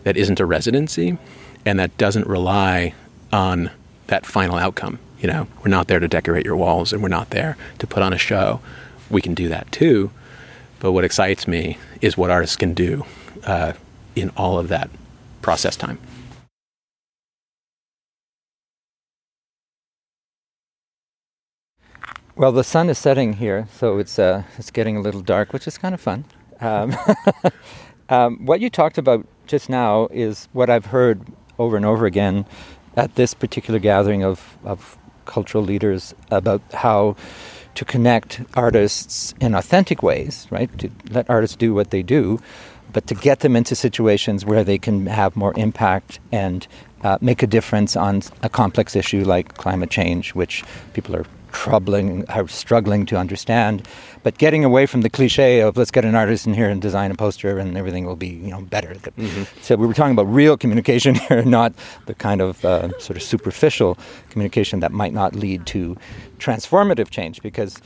that 0.03 0.17
isn't 0.17 0.41
a 0.41 0.45
residency 0.45 1.17
and 1.65 1.79
that 1.79 1.97
doesn't 1.99 2.27
rely 2.27 2.95
on 3.33 3.71
that 4.09 4.27
final 4.27 4.57
outcome. 4.57 4.99
You 5.21 5.29
know, 5.29 5.47
we're 5.63 5.71
not 5.71 5.87
there 5.87 6.01
to 6.01 6.09
decorate 6.09 6.45
your 6.45 6.57
walls 6.57 6.93
and 6.93 7.01
we're 7.01 7.09
not 7.09 7.31
there 7.31 7.57
to 7.79 7.87
put 7.87 8.03
on 8.03 8.13
a 8.13 8.19
show 8.19 8.61
we 9.09 9.23
can 9.23 9.35
do 9.35 9.49
that 9.49 9.71
too. 9.71 10.11
But 10.81 10.93
what 10.93 11.05
excites 11.05 11.47
me 11.47 11.79
is 12.01 12.19
what 12.19 12.31
artists 12.31 12.57
can 12.57 12.75
do 12.75 13.05
uh, 13.45 13.73
in 14.17 14.31
all 14.31 14.59
of 14.59 14.69
that 14.69 14.91
process 15.49 15.77
time. 15.77 15.99
Well, 22.37 22.53
the 22.53 22.65
sun 22.65 22.91
is 22.91 22.99
setting 22.99 23.35
here, 23.35 23.67
so 23.73 23.99
it's 23.99 24.19
uh, 24.19 24.43
it's 24.59 24.71
getting 24.71 24.97
a 24.99 25.01
little 25.01 25.23
dark, 25.23 25.55
which 25.55 25.67
is 25.67 25.79
kind 25.79 25.95
of 25.95 26.01
fun. 26.01 26.25
Um, 26.61 26.97
um, 28.11 28.47
what 28.47 28.61
you 28.61 28.71
talked 28.71 28.99
about 28.99 29.27
just 29.47 29.71
now 29.71 30.09
is 30.13 30.49
what 30.53 30.71
I've 30.71 30.87
heard 30.87 31.23
over 31.59 31.77
and 31.77 31.87
over 31.87 32.07
again 32.07 32.47
at 32.97 33.15
this 33.17 33.35
particular 33.35 33.81
gathering 33.81 34.25
of, 34.25 34.59
of 34.65 34.99
cultural 35.27 35.65
leaders 35.65 36.15
about 36.31 36.63
how 36.75 37.17
to 37.75 37.85
connect 37.85 38.43
artists 38.55 39.35
in 39.41 39.55
authentic 39.55 40.03
ways, 40.03 40.47
right? 40.51 40.71
To 40.81 40.91
let 41.11 41.31
artists 41.31 41.57
do 41.57 41.75
what 41.75 41.91
they 41.91 42.03
do, 42.03 42.41
but 42.93 43.07
to 43.07 43.15
get 43.15 43.41
them 43.41 43.57
into 43.57 43.75
situations 43.75 44.45
where 44.45 44.65
they 44.65 44.79
can 44.79 45.07
have 45.07 45.37
more 45.37 45.53
impact 45.57 46.21
and 46.33 46.67
uh, 47.03 47.19
make 47.21 47.43
a 47.43 47.47
difference 47.47 47.97
on 47.97 48.23
a 48.43 48.49
complex 48.49 48.97
issue 48.97 49.25
like 49.25 49.57
climate 49.57 49.91
change, 49.91 50.35
which 50.35 50.65
people 50.95 51.15
are 51.15 51.25
troubling, 51.53 52.29
are 52.29 52.47
struggling 52.49 53.07
to 53.07 53.17
understand. 53.17 53.87
But 54.23 54.39
getting 54.39 54.65
away 54.65 54.87
from 54.87 55.03
the 55.03 55.11
cliche 55.11 55.61
of 55.61 55.77
let's 55.77 55.91
get 55.91 56.05
an 56.05 56.15
artist 56.15 56.47
in 56.47 56.55
here 56.55 56.69
and 56.69 56.83
design 56.83 57.11
a 57.11 57.15
poster 57.15 57.59
and 57.59 57.77
everything 57.77 58.05
will 58.05 58.17
be 58.17 58.29
you 58.29 58.51
know 58.51 58.63
better. 58.63 58.95
Mm-hmm. 58.95 59.45
So 59.63 59.77
we 59.77 59.87
were 59.87 59.95
talking 59.95 60.13
about 60.13 60.25
real 60.33 60.57
communication 60.57 61.15
here, 61.29 61.43
not 61.43 61.73
the 62.07 62.15
kind 62.15 62.41
of 62.41 62.65
uh, 62.65 62.99
sort 62.99 63.17
of 63.17 63.23
superficial 63.23 63.99
communication 64.31 64.81
that 64.81 64.93
might 64.93 65.13
not 65.13 65.35
lead 65.35 65.67
to 65.67 65.97
transformative 66.39 67.11
change 67.11 67.43
because. 67.43 67.81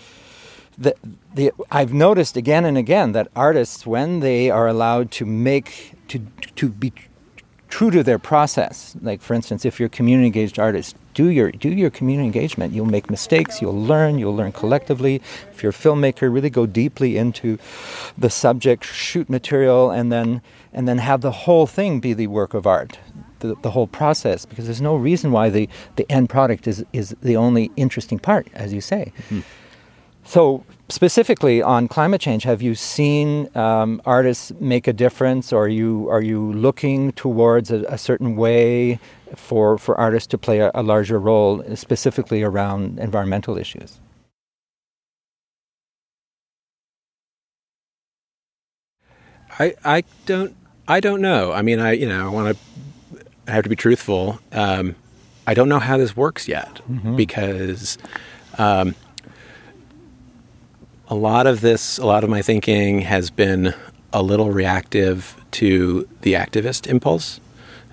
The, 0.79 0.95
the, 1.35 1.53
I've 1.71 1.93
noticed 1.93 2.37
again 2.37 2.65
and 2.65 2.79
again 2.79 3.13
that 3.13 3.29
artists, 3.37 3.87
when 3.87 4.21
they 4.21 4.51
are 4.51 4.67
allowed 4.67 5.11
to 5.13 5.27
make 5.27 5.95
to 6.09 6.27
to 6.57 6.69
be 6.69 6.93
true 7.73 7.91
to 7.91 8.03
their 8.03 8.19
process. 8.19 8.95
Like 9.01 9.23
for 9.23 9.33
instance, 9.33 9.65
if 9.65 9.81
you're 9.81 9.87
a 9.87 9.99
community 9.99 10.27
engaged 10.27 10.59
artist, 10.59 10.95
do 11.15 11.29
your 11.29 11.51
do 11.51 11.71
your 11.71 11.89
community 11.89 12.27
engagement. 12.27 12.75
You'll 12.75 12.85
make 12.85 13.11
mistakes, 13.11 13.63
you'll 13.63 13.83
learn, 13.83 14.19
you'll 14.19 14.37
learn 14.37 14.53
collectively. 14.53 15.23
If 15.51 15.63
you're 15.63 15.71
a 15.71 15.75
filmmaker, 15.75 16.33
really 16.33 16.51
go 16.51 16.67
deeply 16.67 17.17
into 17.17 17.59
the 18.19 18.29
subject, 18.29 18.85
shoot 18.85 19.31
material 19.31 19.91
and 19.91 20.13
then 20.13 20.43
and 20.75 20.87
then 20.87 20.99
have 20.99 21.23
the 21.23 21.33
whole 21.33 21.67
thing 21.67 21.99
be 21.99 22.13
the 22.13 22.27
work 22.27 22.53
of 22.53 22.67
art. 22.67 22.99
The, 23.41 23.57
the 23.63 23.71
whole 23.71 23.87
process 23.89 24.45
because 24.45 24.67
there's 24.67 24.83
no 24.83 24.95
reason 24.95 25.33
why 25.33 25.49
the, 25.49 25.69
the 25.97 26.07
end 26.13 26.29
product 26.29 26.69
is, 26.69 26.85
is 26.93 27.17
the 27.23 27.37
only 27.37 27.73
interesting 27.75 28.21
part, 28.21 28.47
as 28.55 28.73
you 28.73 28.81
say. 28.81 29.13
Mm-hmm. 29.17 29.41
So 30.25 30.65
specifically 30.89 31.63
on 31.63 31.89
climate 31.89 32.21
change, 32.21 32.45
have 32.45 32.63
you 32.63 32.75
seen 32.75 33.55
um, 33.57 34.01
artists 34.05 34.53
make 34.61 34.87
a 34.87 34.93
difference, 34.93 35.53
or 35.53 35.65
are 35.65 35.69
you 35.69 36.09
are 36.09 36.23
you 36.23 36.53
looking 36.53 37.13
towards 37.13 37.71
a, 37.71 37.83
a 37.85 37.99
certain 37.99 38.37
way 38.37 39.01
for 39.35 39.79
for 39.79 39.99
artists 39.99 40.27
to 40.29 40.39
play 40.39 40.61
a, 40.61 40.71
a, 40.75 40.83
larger 40.83 41.19
role, 41.19 41.65
specifically 41.75 42.43
around 42.43 42.99
environmental 42.99 43.59
issues? 43.59 43.99
I 49.59 49.75
I 49.85 50.05
don't 50.27 50.55
I 50.87 51.01
don't 51.01 51.21
know. 51.21 51.53
I 51.53 51.63
mean, 51.63 51.81
I 51.81 51.93
you 51.93 52.09
know 52.09 52.27
I 52.27 52.31
want 52.31 52.57
to 52.57 53.25
I 53.49 53.53
have 53.53 53.65
to 53.65 53.71
be 53.71 53.77
truthful. 53.77 54.39
Um, 54.53 54.95
I 55.47 55.55
don't 55.55 55.69
know 55.69 55.81
how 55.81 55.97
this 55.97 56.17
works 56.17 56.47
yet 56.47 56.81
mm-hmm. 56.89 57.17
because. 57.17 57.99
Um, 58.59 58.95
a 61.13 61.15
lot 61.15 61.47
of 61.47 61.61
this, 61.61 61.99
a 61.99 62.07
lot 62.07 62.25
of 62.25 62.31
my 62.31 62.41
thinking 62.41 63.03
has 63.03 63.29
been 63.29 63.75
a 64.15 64.23
little 64.23 64.51
reactive 64.51 65.37
to 65.51 66.09
the 66.23 66.33
activist 66.33 66.87
impulse. 66.87 67.39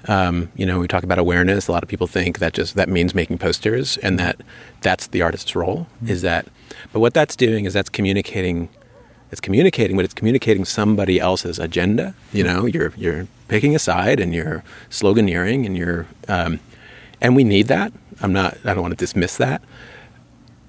Um, 0.07 0.49
you 0.55 0.65
know, 0.65 0.79
we 0.79 0.88
talk 0.88 1.03
about 1.03 1.19
awareness. 1.19 1.67
A 1.67 1.73
lot 1.73 1.83
of 1.83 1.89
people 1.89 2.07
think 2.07 2.39
that 2.39 2.53
just 2.53 2.75
that 2.75 2.88
means 2.88 3.13
making 3.13 3.38
posters, 3.38 3.97
and 3.97 4.17
that 4.19 4.39
that's 4.79 5.07
the 5.07 5.21
artist's 5.21 5.53
role. 5.53 5.88
Mm-hmm. 5.97 6.11
Is 6.11 6.21
that? 6.21 6.47
But 6.93 7.01
what 7.01 7.13
that's 7.13 7.35
doing 7.35 7.65
is 7.65 7.73
that's 7.73 7.89
communicating. 7.89 8.69
It's 9.33 9.41
communicating, 9.41 9.97
but 9.97 10.05
it's 10.05 10.13
communicating 10.13 10.63
somebody 10.63 11.19
else's 11.19 11.59
agenda. 11.59 12.15
You 12.31 12.45
know, 12.45 12.65
you're 12.67 12.93
you're 12.95 13.27
picking 13.49 13.75
a 13.75 13.79
side 13.79 14.21
and 14.21 14.33
you're 14.33 14.63
sloganeering 14.89 15.65
and 15.65 15.75
you're, 15.75 16.07
um, 16.29 16.61
and 17.19 17.35
we 17.35 17.43
need 17.43 17.67
that. 17.67 17.91
I'm 18.21 18.31
not. 18.31 18.57
I 18.63 18.73
don't 18.73 18.81
want 18.81 18.93
to 18.93 19.03
dismiss 19.05 19.35
that. 19.35 19.61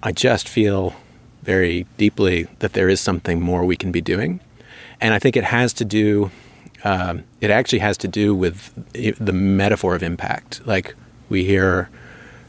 I 0.03 0.11
just 0.11 0.49
feel 0.49 0.97
very 1.43 1.87
deeply 1.97 2.47
that 2.59 2.73
there 2.75 2.89
is 2.89 3.01
something 3.01 3.41
more 3.41 3.65
we 3.65 3.77
can 3.77 3.93
be 3.93 4.01
doing, 4.01 4.41
and 5.01 5.15
I 5.15 5.19
think 5.19 5.37
it 5.37 5.45
has 5.45 5.73
to 5.75 5.85
do 5.85 6.31
um, 6.85 7.25
it 7.41 7.51
actually 7.51 7.81
has 7.81 7.97
to 7.99 8.09
do 8.09 8.35
with 8.35 8.73
the 8.93 9.33
metaphor 9.33 9.95
of 9.95 10.03
impact. 10.03 10.67
Like 10.67 10.95
we 11.29 11.45
hear, 11.45 11.89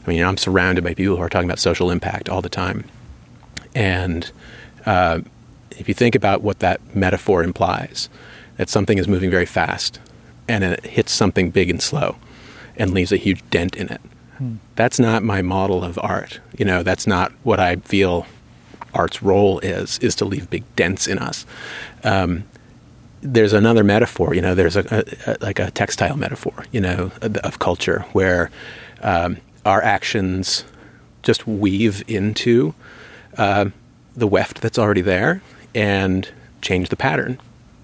I 0.06 0.10
mean, 0.10 0.22
I'm 0.22 0.36
surrounded 0.36 0.84
by 0.84 0.94
people 0.94 1.16
who 1.16 1.22
are 1.22 1.28
talking 1.28 1.48
about 1.48 1.58
social 1.58 1.90
impact 1.90 2.28
all 2.28 2.42
the 2.42 2.48
time. 2.48 2.84
And 3.74 4.30
uh, 4.86 5.20
if 5.72 5.88
you 5.88 5.94
think 5.94 6.14
about 6.14 6.42
what 6.42 6.60
that 6.60 6.80
metaphor 6.94 7.42
implies, 7.42 8.08
that 8.56 8.68
something 8.68 8.98
is 8.98 9.08
moving 9.08 9.30
very 9.30 9.46
fast 9.46 9.98
and 10.48 10.64
it 10.64 10.84
hits 10.84 11.12
something 11.12 11.50
big 11.50 11.70
and 11.70 11.82
slow 11.82 12.16
and 12.76 12.92
leaves 12.92 13.12
a 13.12 13.16
huge 13.16 13.42
dent 13.50 13.76
in 13.76 13.88
it. 13.88 14.00
Hmm. 14.38 14.56
That's 14.76 14.98
not 14.98 15.22
my 15.22 15.42
model 15.42 15.84
of 15.84 15.98
art. 16.02 16.40
You 16.58 16.64
know, 16.64 16.82
that's 16.82 17.06
not 17.06 17.32
what 17.42 17.60
I 17.60 17.76
feel 17.76 18.26
art's 18.94 19.22
role 19.22 19.58
is, 19.60 19.98
is 19.98 20.14
to 20.16 20.24
leave 20.24 20.48
big 20.50 20.64
dents 20.76 21.06
in 21.06 21.18
us. 21.18 21.46
Um, 22.04 22.44
there's 23.20 23.52
another 23.52 23.84
metaphor, 23.84 24.34
you 24.34 24.40
know, 24.40 24.54
there's 24.54 24.76
a, 24.76 24.84
a, 24.90 25.30
a, 25.32 25.36
like 25.40 25.58
a 25.60 25.70
textile 25.70 26.16
metaphor, 26.16 26.64
you 26.72 26.80
know, 26.80 27.12
of 27.20 27.58
culture 27.58 28.04
where 28.12 28.50
um, 29.02 29.36
our 29.64 29.80
actions 29.82 30.64
just 31.22 31.46
weave 31.46 32.02
into 32.08 32.74
uh, 33.38 33.66
the 34.16 34.26
weft 34.26 34.60
that's 34.60 34.78
already 34.78 35.00
there 35.00 35.40
and 35.74 36.30
change 36.60 36.88
the 36.88 36.96
pattern 36.96 37.38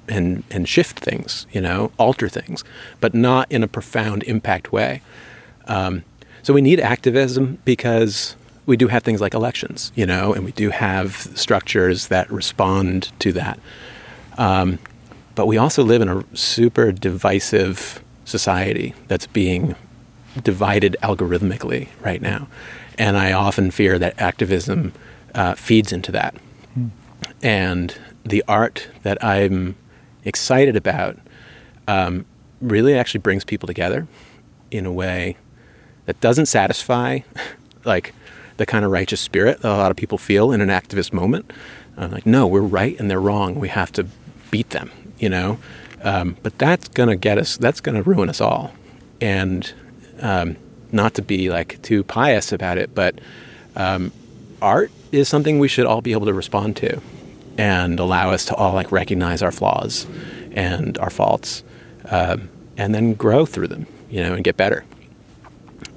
and 0.09 0.43
and 0.51 0.69
shift 0.69 0.99
things, 0.99 1.47
you 1.53 1.61
know, 1.61 1.93
alter 1.99 2.29
things, 2.29 2.65
but 3.01 3.15
not 3.15 3.51
in 3.53 3.63
a 3.63 3.69
profound 3.69 4.23
impact 4.25 4.73
way. 4.73 5.03
Um, 5.67 6.03
so 6.43 6.55
we 6.55 6.63
need 6.63 6.81
activism 6.81 7.59
because 7.65 8.35
we 8.69 8.77
do 8.77 8.89
have 8.89 9.03
things 9.03 9.23
like 9.23 9.33
elections, 9.33 9.91
you 9.95 10.05
know, 10.05 10.35
and 10.35 10.45
we 10.45 10.53
do 10.53 10.69
have 10.69 11.17
structures 11.35 12.09
that 12.09 12.31
respond 12.31 13.11
to 13.19 13.33
that. 13.33 13.59
Um, 14.37 14.79
but 15.35 15.47
we 15.47 15.57
also 15.57 15.83
live 15.83 16.03
in 16.03 16.09
a 16.11 16.23
super 16.37 16.93
divisive 16.93 18.05
society 18.27 18.95
that's 19.09 19.27
being 19.27 19.75
divided 20.43 20.99
algorithmically 21.03 21.89
right 22.03 22.21
now. 22.21 22.47
And 22.99 23.17
I 23.17 23.33
often 23.33 23.71
fear 23.71 23.99
that 23.99 24.21
activism 24.21 24.93
uh, 25.35 25.55
feeds 25.55 25.91
into 25.91 26.13
that. 26.13 26.35
Hmm. 26.75 26.89
And 27.43 27.99
the 28.23 28.45
art 28.47 28.87
that 29.03 29.25
I'm 29.25 29.77
excited 30.27 30.77
about 30.77 31.17
um, 31.87 32.27
really 32.61 32.99
actually 32.99 33.21
brings 33.21 33.45
people 33.45 33.67
together 33.67 34.07
in 34.71 34.85
a 34.85 34.93
way 34.93 35.39
that 36.05 36.21
doesn't 36.21 36.47
satisfy 36.47 37.21
like 37.87 38.13
the 38.59 38.67
kind 38.67 38.85
of 38.85 38.91
righteous 38.91 39.21
spirit 39.21 39.63
that 39.63 39.73
a 39.73 39.77
lot 39.77 39.91
of 39.91 39.97
people 39.97 40.19
feel 40.19 40.53
in 40.53 40.61
an 40.61 40.69
activist 40.69 41.13
moment. 41.13 41.53
Like, 41.97 42.27
no, 42.27 42.47
we're 42.47 42.61
right 42.61 42.99
and 43.01 43.11
they're 43.11 43.21
wrong. 43.21 43.57
We 43.57 43.69
have 43.69 43.91
to 43.93 44.07
beat 44.53 44.71
them 44.71 44.93
you 45.19 45.29
know. 45.29 45.59
Um, 46.03 46.37
but 46.43 46.59
that's 46.59 46.89
going 46.89 47.09
to 47.09 47.17
get 47.17 47.39
us, 47.39 47.57
that's 47.57 47.81
going 47.81 47.97
to 47.97 48.09
ruin 48.09 48.29
us 48.29 48.41
all. 48.41 48.73
And 49.21 49.73
um, 50.21 50.57
not 50.93 51.15
to 51.15 51.23
be 51.23 51.51
like 51.51 51.83
too 51.83 52.05
pious 52.05 52.53
about 52.53 52.79
it, 52.79 52.95
but 52.95 53.19
um, 53.77 54.13
art 54.63 54.91
is 55.11 55.29
something 55.29 55.59
we 55.59 55.69
should 55.69 55.87
all 55.87 56.01
be 56.01 56.13
able 56.13 56.27
to 56.27 56.35
respond 56.35 56.77
to 56.77 57.01
and 57.57 57.99
allow 57.99 58.31
us 58.31 58.45
to 58.47 58.55
all 58.55 58.75
like 58.75 58.93
recognize 58.93 59.43
our 59.43 59.51
flaws 59.51 60.07
and 60.53 60.97
our 60.99 61.11
faults 61.11 61.65
um, 62.07 62.49
and 62.77 62.95
then 62.95 63.15
grow 63.15 63.45
through 63.45 63.67
them, 63.67 63.87
you 64.09 64.23
know, 64.23 64.35
and 64.35 64.45
get 64.45 64.57
better. 64.57 64.85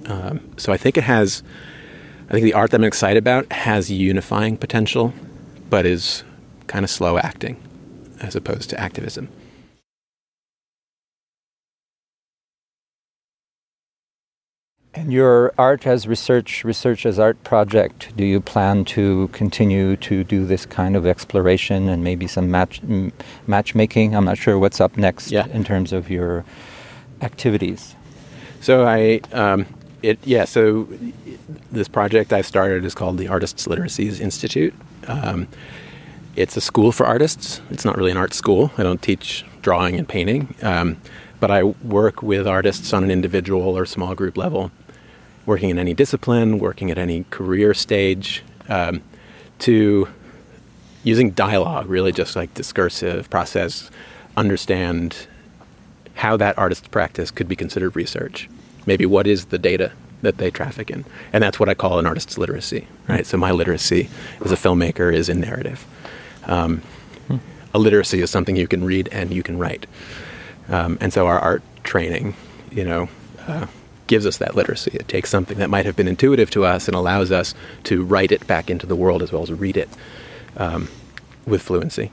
Um, 0.08 0.40
so 0.58 0.74
I 0.74 0.78
think 0.78 0.98
it 0.98 1.04
has, 1.04 1.44
I 2.32 2.36
think 2.36 2.46
the 2.46 2.54
art 2.54 2.72
that 2.72 2.78
I'm 2.78 2.86
excited 2.86 3.18
about 3.18 3.52
has 3.52 3.92
unifying 3.92 4.56
potential, 4.56 5.14
but 5.70 5.86
is 5.86 6.24
kind 6.68 6.86
of 6.86 6.90
slow 6.90 7.18
acting 7.18 7.62
as 8.22 8.38
opposed 8.38 8.70
to 8.70 8.80
activism. 8.80 9.28
And 14.94 15.12
your 15.12 15.52
art 15.58 15.86
as 15.86 16.08
research, 16.08 16.64
research 16.64 17.06
as 17.06 17.20
art 17.20 17.44
project, 17.44 18.16
do 18.16 18.24
you 18.24 18.40
plan 18.40 18.86
to 18.86 19.28
continue 19.34 19.98
to 19.98 20.24
do 20.24 20.46
this 20.46 20.66
kind 20.66 20.96
of 20.96 21.06
exploration 21.06 21.90
and 21.90 22.02
maybe 22.02 22.28
some 22.28 22.50
match 22.50 22.82
matchmaking? 23.46 24.16
I'm 24.16 24.24
not 24.24 24.38
sure 24.38 24.58
what's 24.58 24.80
up 24.80 24.96
next 24.96 25.32
yeah. 25.32 25.48
in 25.48 25.66
terms 25.66 25.92
of 25.92 26.10
your 26.10 26.46
activities. 27.22 27.96
So 28.62 28.86
I, 28.86 29.20
um, 29.34 29.66
it 30.02 30.20
yeah. 30.26 30.46
So 30.46 30.88
this 31.72 31.88
project 31.88 32.34
I 32.34 32.42
started 32.42 32.86
is 32.86 32.96
called 32.96 33.18
the 33.18 33.28
Artists 33.28 33.68
Literacies 33.68 34.20
Institute. 34.20 34.74
Um, 35.08 35.48
it's 36.36 36.56
a 36.56 36.62
school 36.62 36.92
for 36.92 37.06
artists. 37.06 37.62
It's 37.70 37.86
not 37.86 37.98
really 37.98 38.12
an 38.12 38.18
art 38.18 38.34
school. 38.34 38.72
I 38.78 38.84
don't 38.84 39.02
teach 39.02 39.46
drawing 39.62 39.98
and 39.98 40.08
painting, 40.08 40.56
um, 40.62 40.98
but 41.40 41.52
I 41.52 41.64
work 41.64 42.24
with 42.24 42.48
artists 42.48 42.94
on 42.94 43.04
an 43.04 43.12
individual 43.12 43.78
or 43.78 43.86
small 43.86 44.16
group 44.16 44.38
level, 44.38 44.72
working 45.46 45.70
in 45.70 45.78
any 45.78 45.94
discipline, 45.94 46.60
working 46.60 46.90
at 46.90 46.98
any 46.98 47.26
career 47.30 47.74
stage, 47.74 48.44
um, 48.70 49.02
to 49.60 50.08
using 51.04 51.32
dialogue, 51.32 51.88
really 51.88 52.12
just 52.12 52.36
like 52.36 52.54
discursive 52.54 53.30
process, 53.30 53.90
understand 54.38 55.28
how 56.16 56.38
that 56.38 56.58
artist's 56.58 56.88
practice 56.88 57.32
could 57.32 57.48
be 57.48 57.56
considered 57.56 57.96
research. 57.96 58.50
Maybe 58.86 59.06
what 59.06 59.28
is 59.28 59.46
the 59.46 59.58
data 59.58 59.92
that 60.22 60.38
they 60.38 60.52
traffic 60.52 60.90
in, 60.90 61.06
and 61.34 61.44
that's 61.44 61.60
what 61.60 61.70
I 61.70 61.74
call 61.74 62.00
an 62.00 62.06
artist's 62.06 62.38
literacy, 62.38 62.88
right? 63.08 63.26
So 63.26 63.38
my 63.38 63.52
literacy 63.52 64.10
as 64.46 64.52
a 64.52 64.56
filmmaker 64.56 65.14
is 65.14 65.30
in 65.30 65.40
narrative. 65.40 65.86
Um. 66.46 66.82
A 67.74 67.80
literacy 67.80 68.20
is 68.20 68.30
something 68.30 68.58
you 68.58 68.68
can 68.68 68.84
read 68.84 69.08
and 69.14 69.32
you 69.34 69.44
can 69.44 69.58
write. 69.58 69.88
Um, 70.68 70.98
and 71.00 71.14
so 71.14 71.26
our 71.28 71.40
art 71.40 71.64
training, 71.84 72.36
you 72.70 72.84
know, 72.84 73.08
uh, 73.48 73.68
gives 74.08 74.26
us 74.26 74.40
that 74.40 74.56
literacy. 74.56 74.92
It 74.94 75.08
takes 75.08 75.30
something 75.30 75.58
that 75.58 75.70
might 75.70 75.86
have 75.86 75.96
been 75.96 76.10
intuitive 76.10 76.50
to 76.52 76.66
us 76.66 76.90
and 76.90 76.96
allows 76.96 77.32
us 77.32 77.56
to 77.86 78.04
write 78.04 78.34
it 78.34 78.46
back 78.46 78.70
into 78.70 78.86
the 78.86 78.96
world 78.96 79.24
as 79.24 79.32
well 79.32 79.42
as 79.42 79.54
read 79.54 79.78
it 79.78 79.88
um, 80.58 80.90
with 81.46 81.62
fluency. 81.62 82.12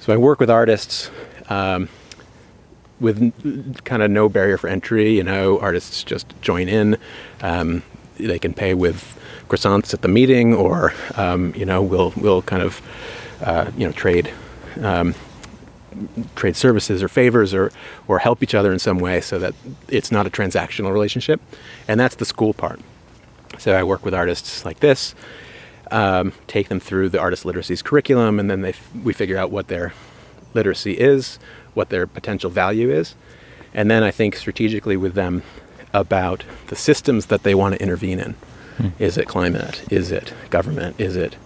So 0.00 0.12
I 0.12 0.16
work 0.16 0.40
with 0.40 0.50
artists 0.50 1.08
um, 1.48 1.88
with 3.00 3.84
kind 3.84 4.02
of 4.02 4.10
no 4.10 4.28
barrier 4.28 4.56
for 4.58 4.68
entry. 4.68 5.16
You 5.16 5.24
know, 5.24 5.58
artists 5.60 6.02
just 6.02 6.26
join 6.42 6.68
in. 6.68 6.96
Um, 7.40 7.82
they 8.18 8.38
can 8.38 8.52
pay 8.52 8.74
with 8.74 9.16
croissants 9.48 9.94
at 9.94 10.02
the 10.02 10.08
meeting, 10.08 10.54
or 10.54 10.92
um, 11.16 11.54
you 11.56 11.64
know, 11.64 11.82
we'll 11.82 12.12
we'll 12.16 12.42
kind 12.42 12.62
of 12.62 12.82
uh, 13.42 13.70
you 13.76 13.86
know 13.86 13.92
trade 13.92 14.32
um, 14.82 15.14
trade 16.36 16.56
services 16.56 17.02
or 17.02 17.08
favors 17.08 17.54
or 17.54 17.72
or 18.06 18.18
help 18.18 18.42
each 18.42 18.54
other 18.54 18.72
in 18.72 18.78
some 18.78 18.98
way, 18.98 19.20
so 19.20 19.38
that 19.38 19.54
it's 19.88 20.10
not 20.10 20.26
a 20.26 20.30
transactional 20.30 20.92
relationship, 20.92 21.40
and 21.86 21.98
that's 21.98 22.16
the 22.16 22.24
school 22.24 22.52
part. 22.52 22.80
So 23.58 23.72
I 23.72 23.82
work 23.82 24.04
with 24.04 24.14
artists 24.14 24.64
like 24.64 24.80
this, 24.80 25.14
um, 25.90 26.32
take 26.46 26.68
them 26.68 26.80
through 26.80 27.08
the 27.08 27.18
artist 27.20 27.44
literacies 27.44 27.82
curriculum, 27.82 28.38
and 28.38 28.50
then 28.50 28.60
they 28.60 28.70
f- 28.70 28.90
we 29.02 29.12
figure 29.12 29.36
out 29.36 29.50
what 29.50 29.68
their 29.68 29.94
literacy 30.54 30.92
is, 30.92 31.38
what 31.74 31.88
their 31.88 32.06
potential 32.06 32.50
value 32.50 32.90
is, 32.90 33.14
and 33.74 33.90
then 33.90 34.02
I 34.02 34.10
think 34.10 34.36
strategically 34.36 34.96
with 34.96 35.14
them 35.14 35.42
about 35.92 36.44
the 36.68 36.76
systems 36.76 37.26
that 37.26 37.42
they 37.42 37.54
want 37.54 37.74
to 37.74 37.82
intervene 37.82 38.20
in. 38.20 38.32
Hmm. 38.76 38.88
Is 38.98 39.16
it 39.16 39.26
climate? 39.26 39.82
Is 39.90 40.10
it 40.10 40.32
government? 40.50 41.00
Is 41.00 41.16
it 41.16 41.36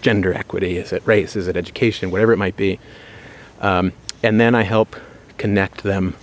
gender 0.00 0.32
equity? 0.32 0.76
Is 0.76 0.92
it 0.92 1.06
race? 1.06 1.36
Is 1.36 1.48
it 1.48 1.56
education? 1.56 2.10
Whatever 2.10 2.32
it 2.32 2.38
might 2.38 2.56
be. 2.56 2.78
Um, 3.60 3.92
and 4.22 4.40
then 4.40 4.54
I 4.54 4.62
help 4.62 4.96
connect 5.36 5.82
them 5.82 6.14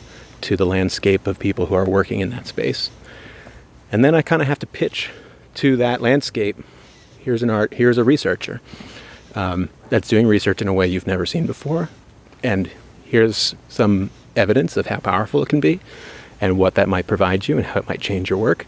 to 0.41 0.55
the 0.55 0.65
landscape 0.65 1.27
of 1.27 1.39
people 1.39 1.67
who 1.67 1.75
are 1.75 1.85
working 1.85 2.19
in 2.19 2.29
that 2.29 2.47
space. 2.47 2.89
And 3.91 4.03
then 4.03 4.15
I 4.15 4.21
kind 4.21 4.41
of 4.41 4.47
have 4.47 4.59
to 4.59 4.67
pitch 4.67 5.09
to 5.55 5.77
that 5.77 6.01
landscape 6.01 6.57
here's 7.25 7.41
an 7.41 7.49
art, 7.49 7.73
here's 7.73 7.97
a 7.97 8.03
researcher 8.03 8.61
um, 9.33 9.69
that's 9.89 10.07
doing 10.07 10.27
research 10.27 10.61
in 10.61 10.67
a 10.67 10.73
way 10.73 10.87
you've 10.87 11.07
never 11.07 11.25
seen 11.25 11.47
before. 11.47 11.89
And 12.43 12.69
here's 13.05 13.55
some 13.69 14.09
evidence 14.35 14.75
of 14.77 14.87
how 14.87 14.97
powerful 14.97 15.41
it 15.41 15.49
can 15.49 15.59
be 15.59 15.79
and 16.41 16.57
what 16.57 16.75
that 16.75 16.89
might 16.89 17.07
provide 17.07 17.47
you 17.47 17.57
and 17.57 17.65
how 17.65 17.79
it 17.79 17.87
might 17.87 18.01
change 18.01 18.29
your 18.29 18.39
work. 18.39 18.67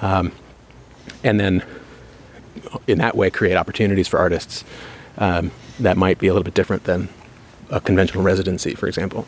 Um, 0.00 0.32
and 1.24 1.40
then 1.40 1.64
in 2.86 2.98
that 2.98 3.16
way 3.16 3.30
create 3.30 3.56
opportunities 3.56 4.08
for 4.08 4.18
artists 4.18 4.64
um, 5.18 5.50
that 5.80 5.96
might 5.96 6.18
be 6.18 6.26
a 6.26 6.32
little 6.32 6.44
bit 6.44 6.54
different 6.54 6.84
than 6.84 7.08
a 7.70 7.80
conventional 7.80 8.22
residency, 8.22 8.74
for 8.74 8.86
example. 8.86 9.26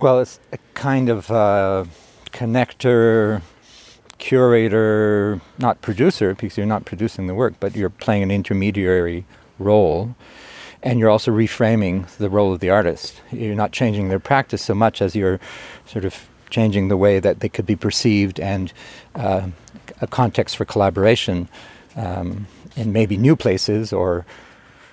Well, 0.00 0.18
it's 0.20 0.40
a 0.52 0.58
kind 0.74 1.08
of 1.08 1.30
uh, 1.30 1.84
connector, 2.32 3.42
curator, 4.18 5.40
not 5.58 5.80
producer, 5.80 6.34
because 6.34 6.56
you're 6.56 6.66
not 6.66 6.84
producing 6.84 7.28
the 7.28 7.34
work, 7.34 7.54
but 7.60 7.76
you're 7.76 7.90
playing 7.90 8.24
an 8.24 8.30
intermediary 8.32 9.24
role. 9.62 10.14
And 10.82 10.98
you're 10.98 11.10
also 11.10 11.30
reframing 11.30 12.08
the 12.16 12.28
role 12.28 12.52
of 12.52 12.60
the 12.60 12.70
artist. 12.70 13.20
You're 13.30 13.54
not 13.54 13.72
changing 13.72 14.08
their 14.08 14.18
practice 14.18 14.62
so 14.62 14.74
much 14.74 15.00
as 15.00 15.14
you're 15.14 15.38
sort 15.86 16.04
of 16.04 16.28
changing 16.50 16.88
the 16.88 16.96
way 16.96 17.20
that 17.20 17.40
they 17.40 17.48
could 17.48 17.66
be 17.66 17.76
perceived 17.76 18.40
and 18.40 18.72
uh, 19.14 19.48
a 20.00 20.06
context 20.06 20.56
for 20.56 20.64
collaboration 20.64 21.48
um, 21.96 22.46
in 22.76 22.92
maybe 22.92 23.16
new 23.16 23.36
places 23.36 23.92
or 23.92 24.26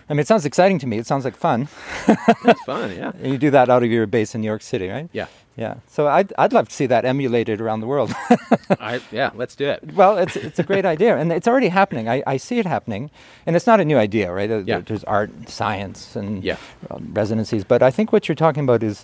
I 0.09 0.13
mean, 0.13 0.21
it 0.21 0.27
sounds 0.27 0.45
exciting 0.45 0.79
to 0.79 0.87
me. 0.87 0.97
It 0.97 1.05
sounds 1.05 1.23
like 1.23 1.35
fun. 1.35 1.67
it's 2.07 2.63
fun, 2.63 2.95
yeah. 2.95 3.11
And 3.21 3.27
you 3.31 3.37
do 3.37 3.51
that 3.51 3.69
out 3.69 3.83
of 3.83 3.91
your 3.91 4.07
base 4.07 4.33
in 4.33 4.41
New 4.41 4.47
York 4.47 4.63
City, 4.63 4.87
right? 4.87 5.07
Yeah. 5.13 5.27
Yeah. 5.59 5.75
So 5.87 6.07
I'd, 6.07 6.31
I'd 6.37 6.53
love 6.53 6.69
to 6.69 6.73
see 6.75 6.85
that 6.85 7.03
emulated 7.03 7.59
around 7.59 7.81
the 7.81 7.87
world. 7.87 8.13
I, 8.79 9.01
yeah, 9.11 9.31
let's 9.35 9.55
do 9.57 9.67
it. 9.67 9.93
Well, 9.93 10.17
it's, 10.17 10.37
it's 10.37 10.57
a 10.57 10.63
great 10.63 10.85
idea. 10.95 11.17
And 11.17 11.33
it's 11.33 11.49
already 11.49 11.67
happening. 11.67 12.07
I, 12.07 12.23
I 12.25 12.37
see 12.37 12.59
it 12.59 12.65
happening. 12.65 13.11
And 13.45 13.57
it's 13.57 13.67
not 13.67 13.81
a 13.81 13.85
new 13.85 13.97
idea, 13.97 14.31
right? 14.31 14.49
Yeah. 14.65 14.79
There's 14.79 15.03
art, 15.03 15.31
science, 15.49 16.15
and 16.15 16.43
Yeah. 16.45 16.55
um, 16.89 17.09
residencies. 17.13 17.65
But 17.65 17.83
I 17.83 17.91
think 17.91 18.13
what 18.13 18.29
you're 18.29 18.35
talking 18.47 18.63
about 18.63 18.83
is 18.83 19.03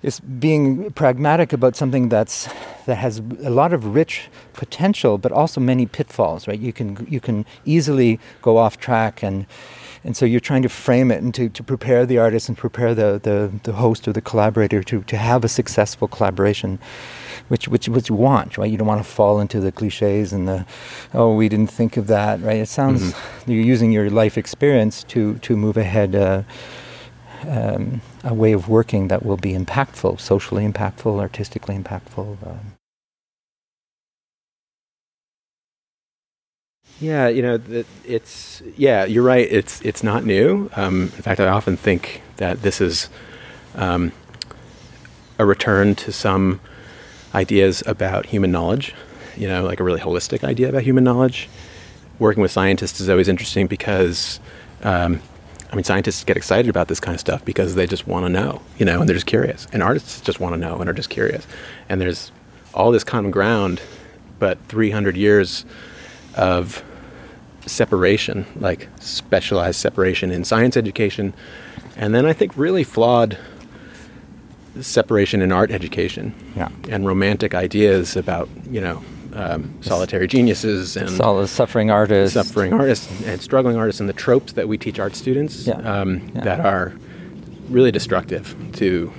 is 0.00 0.20
being 0.20 0.92
pragmatic 0.92 1.52
about 1.52 1.74
something 1.74 2.08
that's 2.08 2.48
that 2.86 2.94
has 2.96 3.18
a 3.42 3.50
lot 3.50 3.72
of 3.72 3.94
rich 3.96 4.28
potential, 4.52 5.18
but 5.18 5.32
also 5.32 5.60
many 5.60 5.86
pitfalls. 5.86 6.46
Right? 6.46 6.60
You 6.60 6.72
can 6.72 7.04
you 7.10 7.18
can 7.20 7.44
easily 7.64 8.20
go 8.42 8.58
off 8.58 8.76
track, 8.78 9.24
and 9.24 9.46
and 10.08 10.16
so 10.16 10.24
you're 10.24 10.40
trying 10.40 10.62
to 10.62 10.70
frame 10.70 11.10
it 11.10 11.22
and 11.22 11.34
to, 11.34 11.50
to 11.50 11.62
prepare 11.62 12.06
the 12.06 12.16
artist 12.16 12.48
and 12.48 12.56
prepare 12.56 12.94
the, 12.94 13.20
the, 13.22 13.52
the 13.64 13.74
host 13.74 14.08
or 14.08 14.12
the 14.14 14.22
collaborator 14.22 14.82
to, 14.82 15.02
to 15.02 15.18
have 15.18 15.44
a 15.44 15.48
successful 15.48 16.08
collaboration. 16.08 16.78
Which, 17.48 17.68
which, 17.68 17.90
which 17.90 18.08
you 18.08 18.14
want, 18.14 18.56
right? 18.56 18.70
You 18.70 18.78
don't 18.78 18.86
want 18.86 19.04
to 19.04 19.08
fall 19.08 19.38
into 19.38 19.60
the 19.60 19.70
cliches 19.70 20.32
and 20.32 20.48
the, 20.48 20.64
oh, 21.12 21.34
we 21.34 21.50
didn't 21.50 21.70
think 21.70 21.98
of 21.98 22.06
that, 22.06 22.40
right? 22.40 22.56
It 22.56 22.68
sounds 22.68 23.14
you're 23.46 23.62
using 23.62 23.92
your 23.92 24.08
life 24.08 24.38
experience 24.38 25.04
to 25.04 25.34
to 25.40 25.56
move 25.58 25.76
ahead 25.76 26.14
uh, 26.14 26.42
um, 27.46 28.00
a 28.24 28.32
way 28.32 28.52
of 28.52 28.66
working 28.66 29.08
that 29.08 29.26
will 29.26 29.36
be 29.36 29.52
impactful, 29.52 30.20
socially 30.20 30.66
impactful, 30.66 31.20
artistically 31.20 31.76
impactful. 31.76 32.46
Um. 32.46 32.77
Yeah, 37.00 37.28
you 37.28 37.42
know, 37.42 37.60
it's 38.04 38.60
yeah, 38.76 39.04
you're 39.04 39.22
right. 39.22 39.46
It's 39.50 39.80
it's 39.82 40.02
not 40.02 40.24
new. 40.24 40.68
Um, 40.74 41.02
in 41.02 41.08
fact, 41.22 41.38
I 41.38 41.46
often 41.46 41.76
think 41.76 42.22
that 42.38 42.62
this 42.62 42.80
is 42.80 43.08
um, 43.76 44.12
a 45.38 45.46
return 45.46 45.94
to 45.96 46.12
some 46.12 46.60
ideas 47.34 47.84
about 47.86 48.26
human 48.26 48.50
knowledge. 48.50 48.94
You 49.36 49.46
know, 49.46 49.62
like 49.62 49.78
a 49.78 49.84
really 49.84 50.00
holistic 50.00 50.42
idea 50.42 50.68
about 50.68 50.82
human 50.82 51.04
knowledge. 51.04 51.48
Working 52.18 52.42
with 52.42 52.50
scientists 52.50 53.00
is 53.00 53.08
always 53.08 53.28
interesting 53.28 53.68
because, 53.68 54.40
um, 54.82 55.22
I 55.70 55.76
mean, 55.76 55.84
scientists 55.84 56.24
get 56.24 56.36
excited 56.36 56.68
about 56.68 56.88
this 56.88 56.98
kind 56.98 57.14
of 57.14 57.20
stuff 57.20 57.44
because 57.44 57.76
they 57.76 57.86
just 57.86 58.08
want 58.08 58.24
to 58.24 58.28
know, 58.28 58.60
you 58.76 58.84
know, 58.84 58.98
and 58.98 59.08
they're 59.08 59.14
just 59.14 59.26
curious. 59.26 59.68
And 59.72 59.84
artists 59.84 60.20
just 60.20 60.40
want 60.40 60.54
to 60.54 60.60
know 60.60 60.78
and 60.78 60.90
are 60.90 60.92
just 60.92 61.10
curious. 61.10 61.46
And 61.88 62.00
there's 62.00 62.32
all 62.74 62.90
this 62.90 63.04
common 63.04 63.30
ground, 63.30 63.80
but 64.40 64.58
300 64.66 65.16
years 65.16 65.64
of 66.34 66.82
separation, 67.68 68.46
like 68.56 68.88
specialized 69.00 69.78
separation 69.80 70.30
in 70.30 70.44
science 70.44 70.76
education, 70.76 71.34
and 71.96 72.14
then 72.14 72.26
I 72.26 72.32
think 72.32 72.56
really 72.56 72.84
flawed 72.84 73.36
separation 74.80 75.42
in 75.42 75.50
art 75.52 75.70
education 75.70 76.32
Yeah. 76.56 76.68
and 76.88 77.06
romantic 77.06 77.54
ideas 77.54 78.16
about 78.16 78.48
you 78.70 78.80
know 78.80 79.02
um, 79.34 79.74
solitary 79.82 80.26
geniuses 80.26 80.96
and 80.96 81.10
suffering 81.48 81.90
artists. 81.90 82.34
suffering 82.34 82.72
artists 82.72 83.08
and 83.26 83.40
struggling 83.42 83.76
artists 83.76 84.00
and 84.00 84.08
the 84.08 84.12
tropes 84.14 84.52
that 84.54 84.68
we 84.68 84.78
teach 84.78 84.98
art 84.98 85.14
students 85.16 85.66
Yeah. 85.66 85.74
Um, 85.78 86.30
Yeah. 86.34 86.42
that 86.44 86.60
are 86.60 86.92
really 87.68 87.90
destructive 87.92 88.54
to 88.74 89.12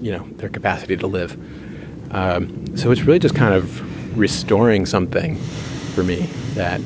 you 0.00 0.12
know 0.12 0.26
their 0.36 0.48
capacity 0.48 0.96
to 0.96 1.06
live. 1.06 1.36
Um, 2.10 2.76
so 2.76 2.90
it's 2.90 3.02
really 3.02 3.18
just 3.18 3.34
kind 3.34 3.54
of 3.54 4.18
restoring 4.18 4.86
something 4.86 5.36
for 5.94 6.02
me 6.02 6.28
that 6.54 6.80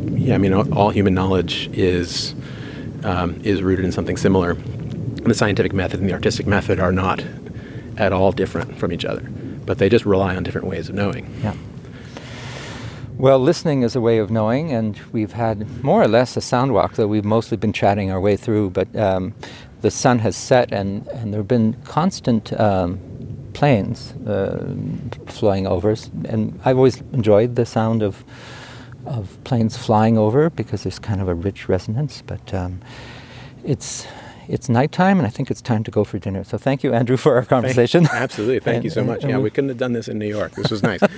yeah, 0.00 0.34
I 0.34 0.38
mean 0.38 0.52
all, 0.52 0.72
all 0.74 0.90
human 0.90 1.14
knowledge 1.14 1.68
is 1.72 2.34
um, 3.04 3.40
is 3.42 3.62
rooted 3.62 3.84
in 3.84 3.92
something 3.92 4.16
similar. 4.16 4.54
The 4.54 5.34
scientific 5.34 5.72
method 5.72 6.00
and 6.00 6.08
the 6.08 6.12
artistic 6.14 6.46
method 6.46 6.80
are 6.80 6.92
not 6.92 7.24
at 7.96 8.12
all 8.12 8.32
different 8.32 8.78
from 8.78 8.92
each 8.92 9.04
other, 9.04 9.22
but 9.66 9.78
they 9.78 9.88
just 9.88 10.06
rely 10.06 10.36
on 10.36 10.42
different 10.42 10.66
ways 10.66 10.88
of 10.88 10.94
knowing. 10.94 11.34
Yeah. 11.42 11.54
Well, 13.20 13.38
listening 13.38 13.82
is 13.82 13.94
a 13.94 14.00
way 14.00 14.16
of 14.16 14.30
knowing, 14.30 14.72
and 14.72 14.98
we've 15.12 15.32
had 15.32 15.84
more 15.84 16.02
or 16.02 16.08
less 16.08 16.38
a 16.38 16.40
sound 16.40 16.72
walk, 16.72 16.94
though 16.94 17.06
we've 17.06 17.22
mostly 17.22 17.58
been 17.58 17.74
chatting 17.74 18.10
our 18.10 18.18
way 18.18 18.34
through. 18.34 18.70
But 18.70 18.96
um, 18.96 19.34
the 19.82 19.90
sun 19.90 20.20
has 20.20 20.36
set, 20.36 20.72
and, 20.72 21.06
and 21.08 21.34
there 21.34 21.40
have 21.40 21.48
been 21.48 21.74
constant 21.84 22.58
um, 22.58 22.98
planes 23.52 24.12
uh, 24.26 24.74
flying 25.26 25.66
over. 25.66 25.94
And 26.24 26.58
I've 26.64 26.78
always 26.78 27.02
enjoyed 27.12 27.56
the 27.56 27.66
sound 27.66 28.02
of, 28.02 28.24
of 29.06 29.42
planes 29.44 29.76
flying 29.76 30.16
over 30.18 30.50
because 30.50 30.82
there's 30.82 30.98
kind 30.98 31.20
of 31.20 31.28
a 31.28 31.34
rich 31.34 31.68
resonance. 31.68 32.22
But 32.26 32.52
um, 32.54 32.80
it's, 33.64 34.06
it's 34.48 34.68
nighttime, 34.68 35.18
and 35.18 35.26
I 35.26 35.30
think 35.30 35.50
it's 35.50 35.62
time 35.62 35.84
to 35.84 35.90
go 35.90 36.04
for 36.04 36.18
dinner. 36.18 36.44
So 36.44 36.58
thank 36.58 36.82
you, 36.82 36.92
Andrew, 36.92 37.16
for 37.16 37.36
our 37.36 37.44
conversation. 37.44 38.06
Absolutely. 38.12 38.60
Thank 38.60 38.84
you 38.84 38.90
so 38.90 39.00
And- 39.00 39.08
much. 39.08 39.22
and 39.22 39.30
Yeah, 39.30 39.36
we- 39.38 39.44
we 39.44 39.50
couldn't 39.50 39.68
have 39.68 39.78
done 39.78 39.92
this 39.92 40.08
in 40.08 40.18
New 40.18 40.28
York. 40.28 40.52
This 40.52 40.70
was 40.70 40.82
nice. 40.82 41.00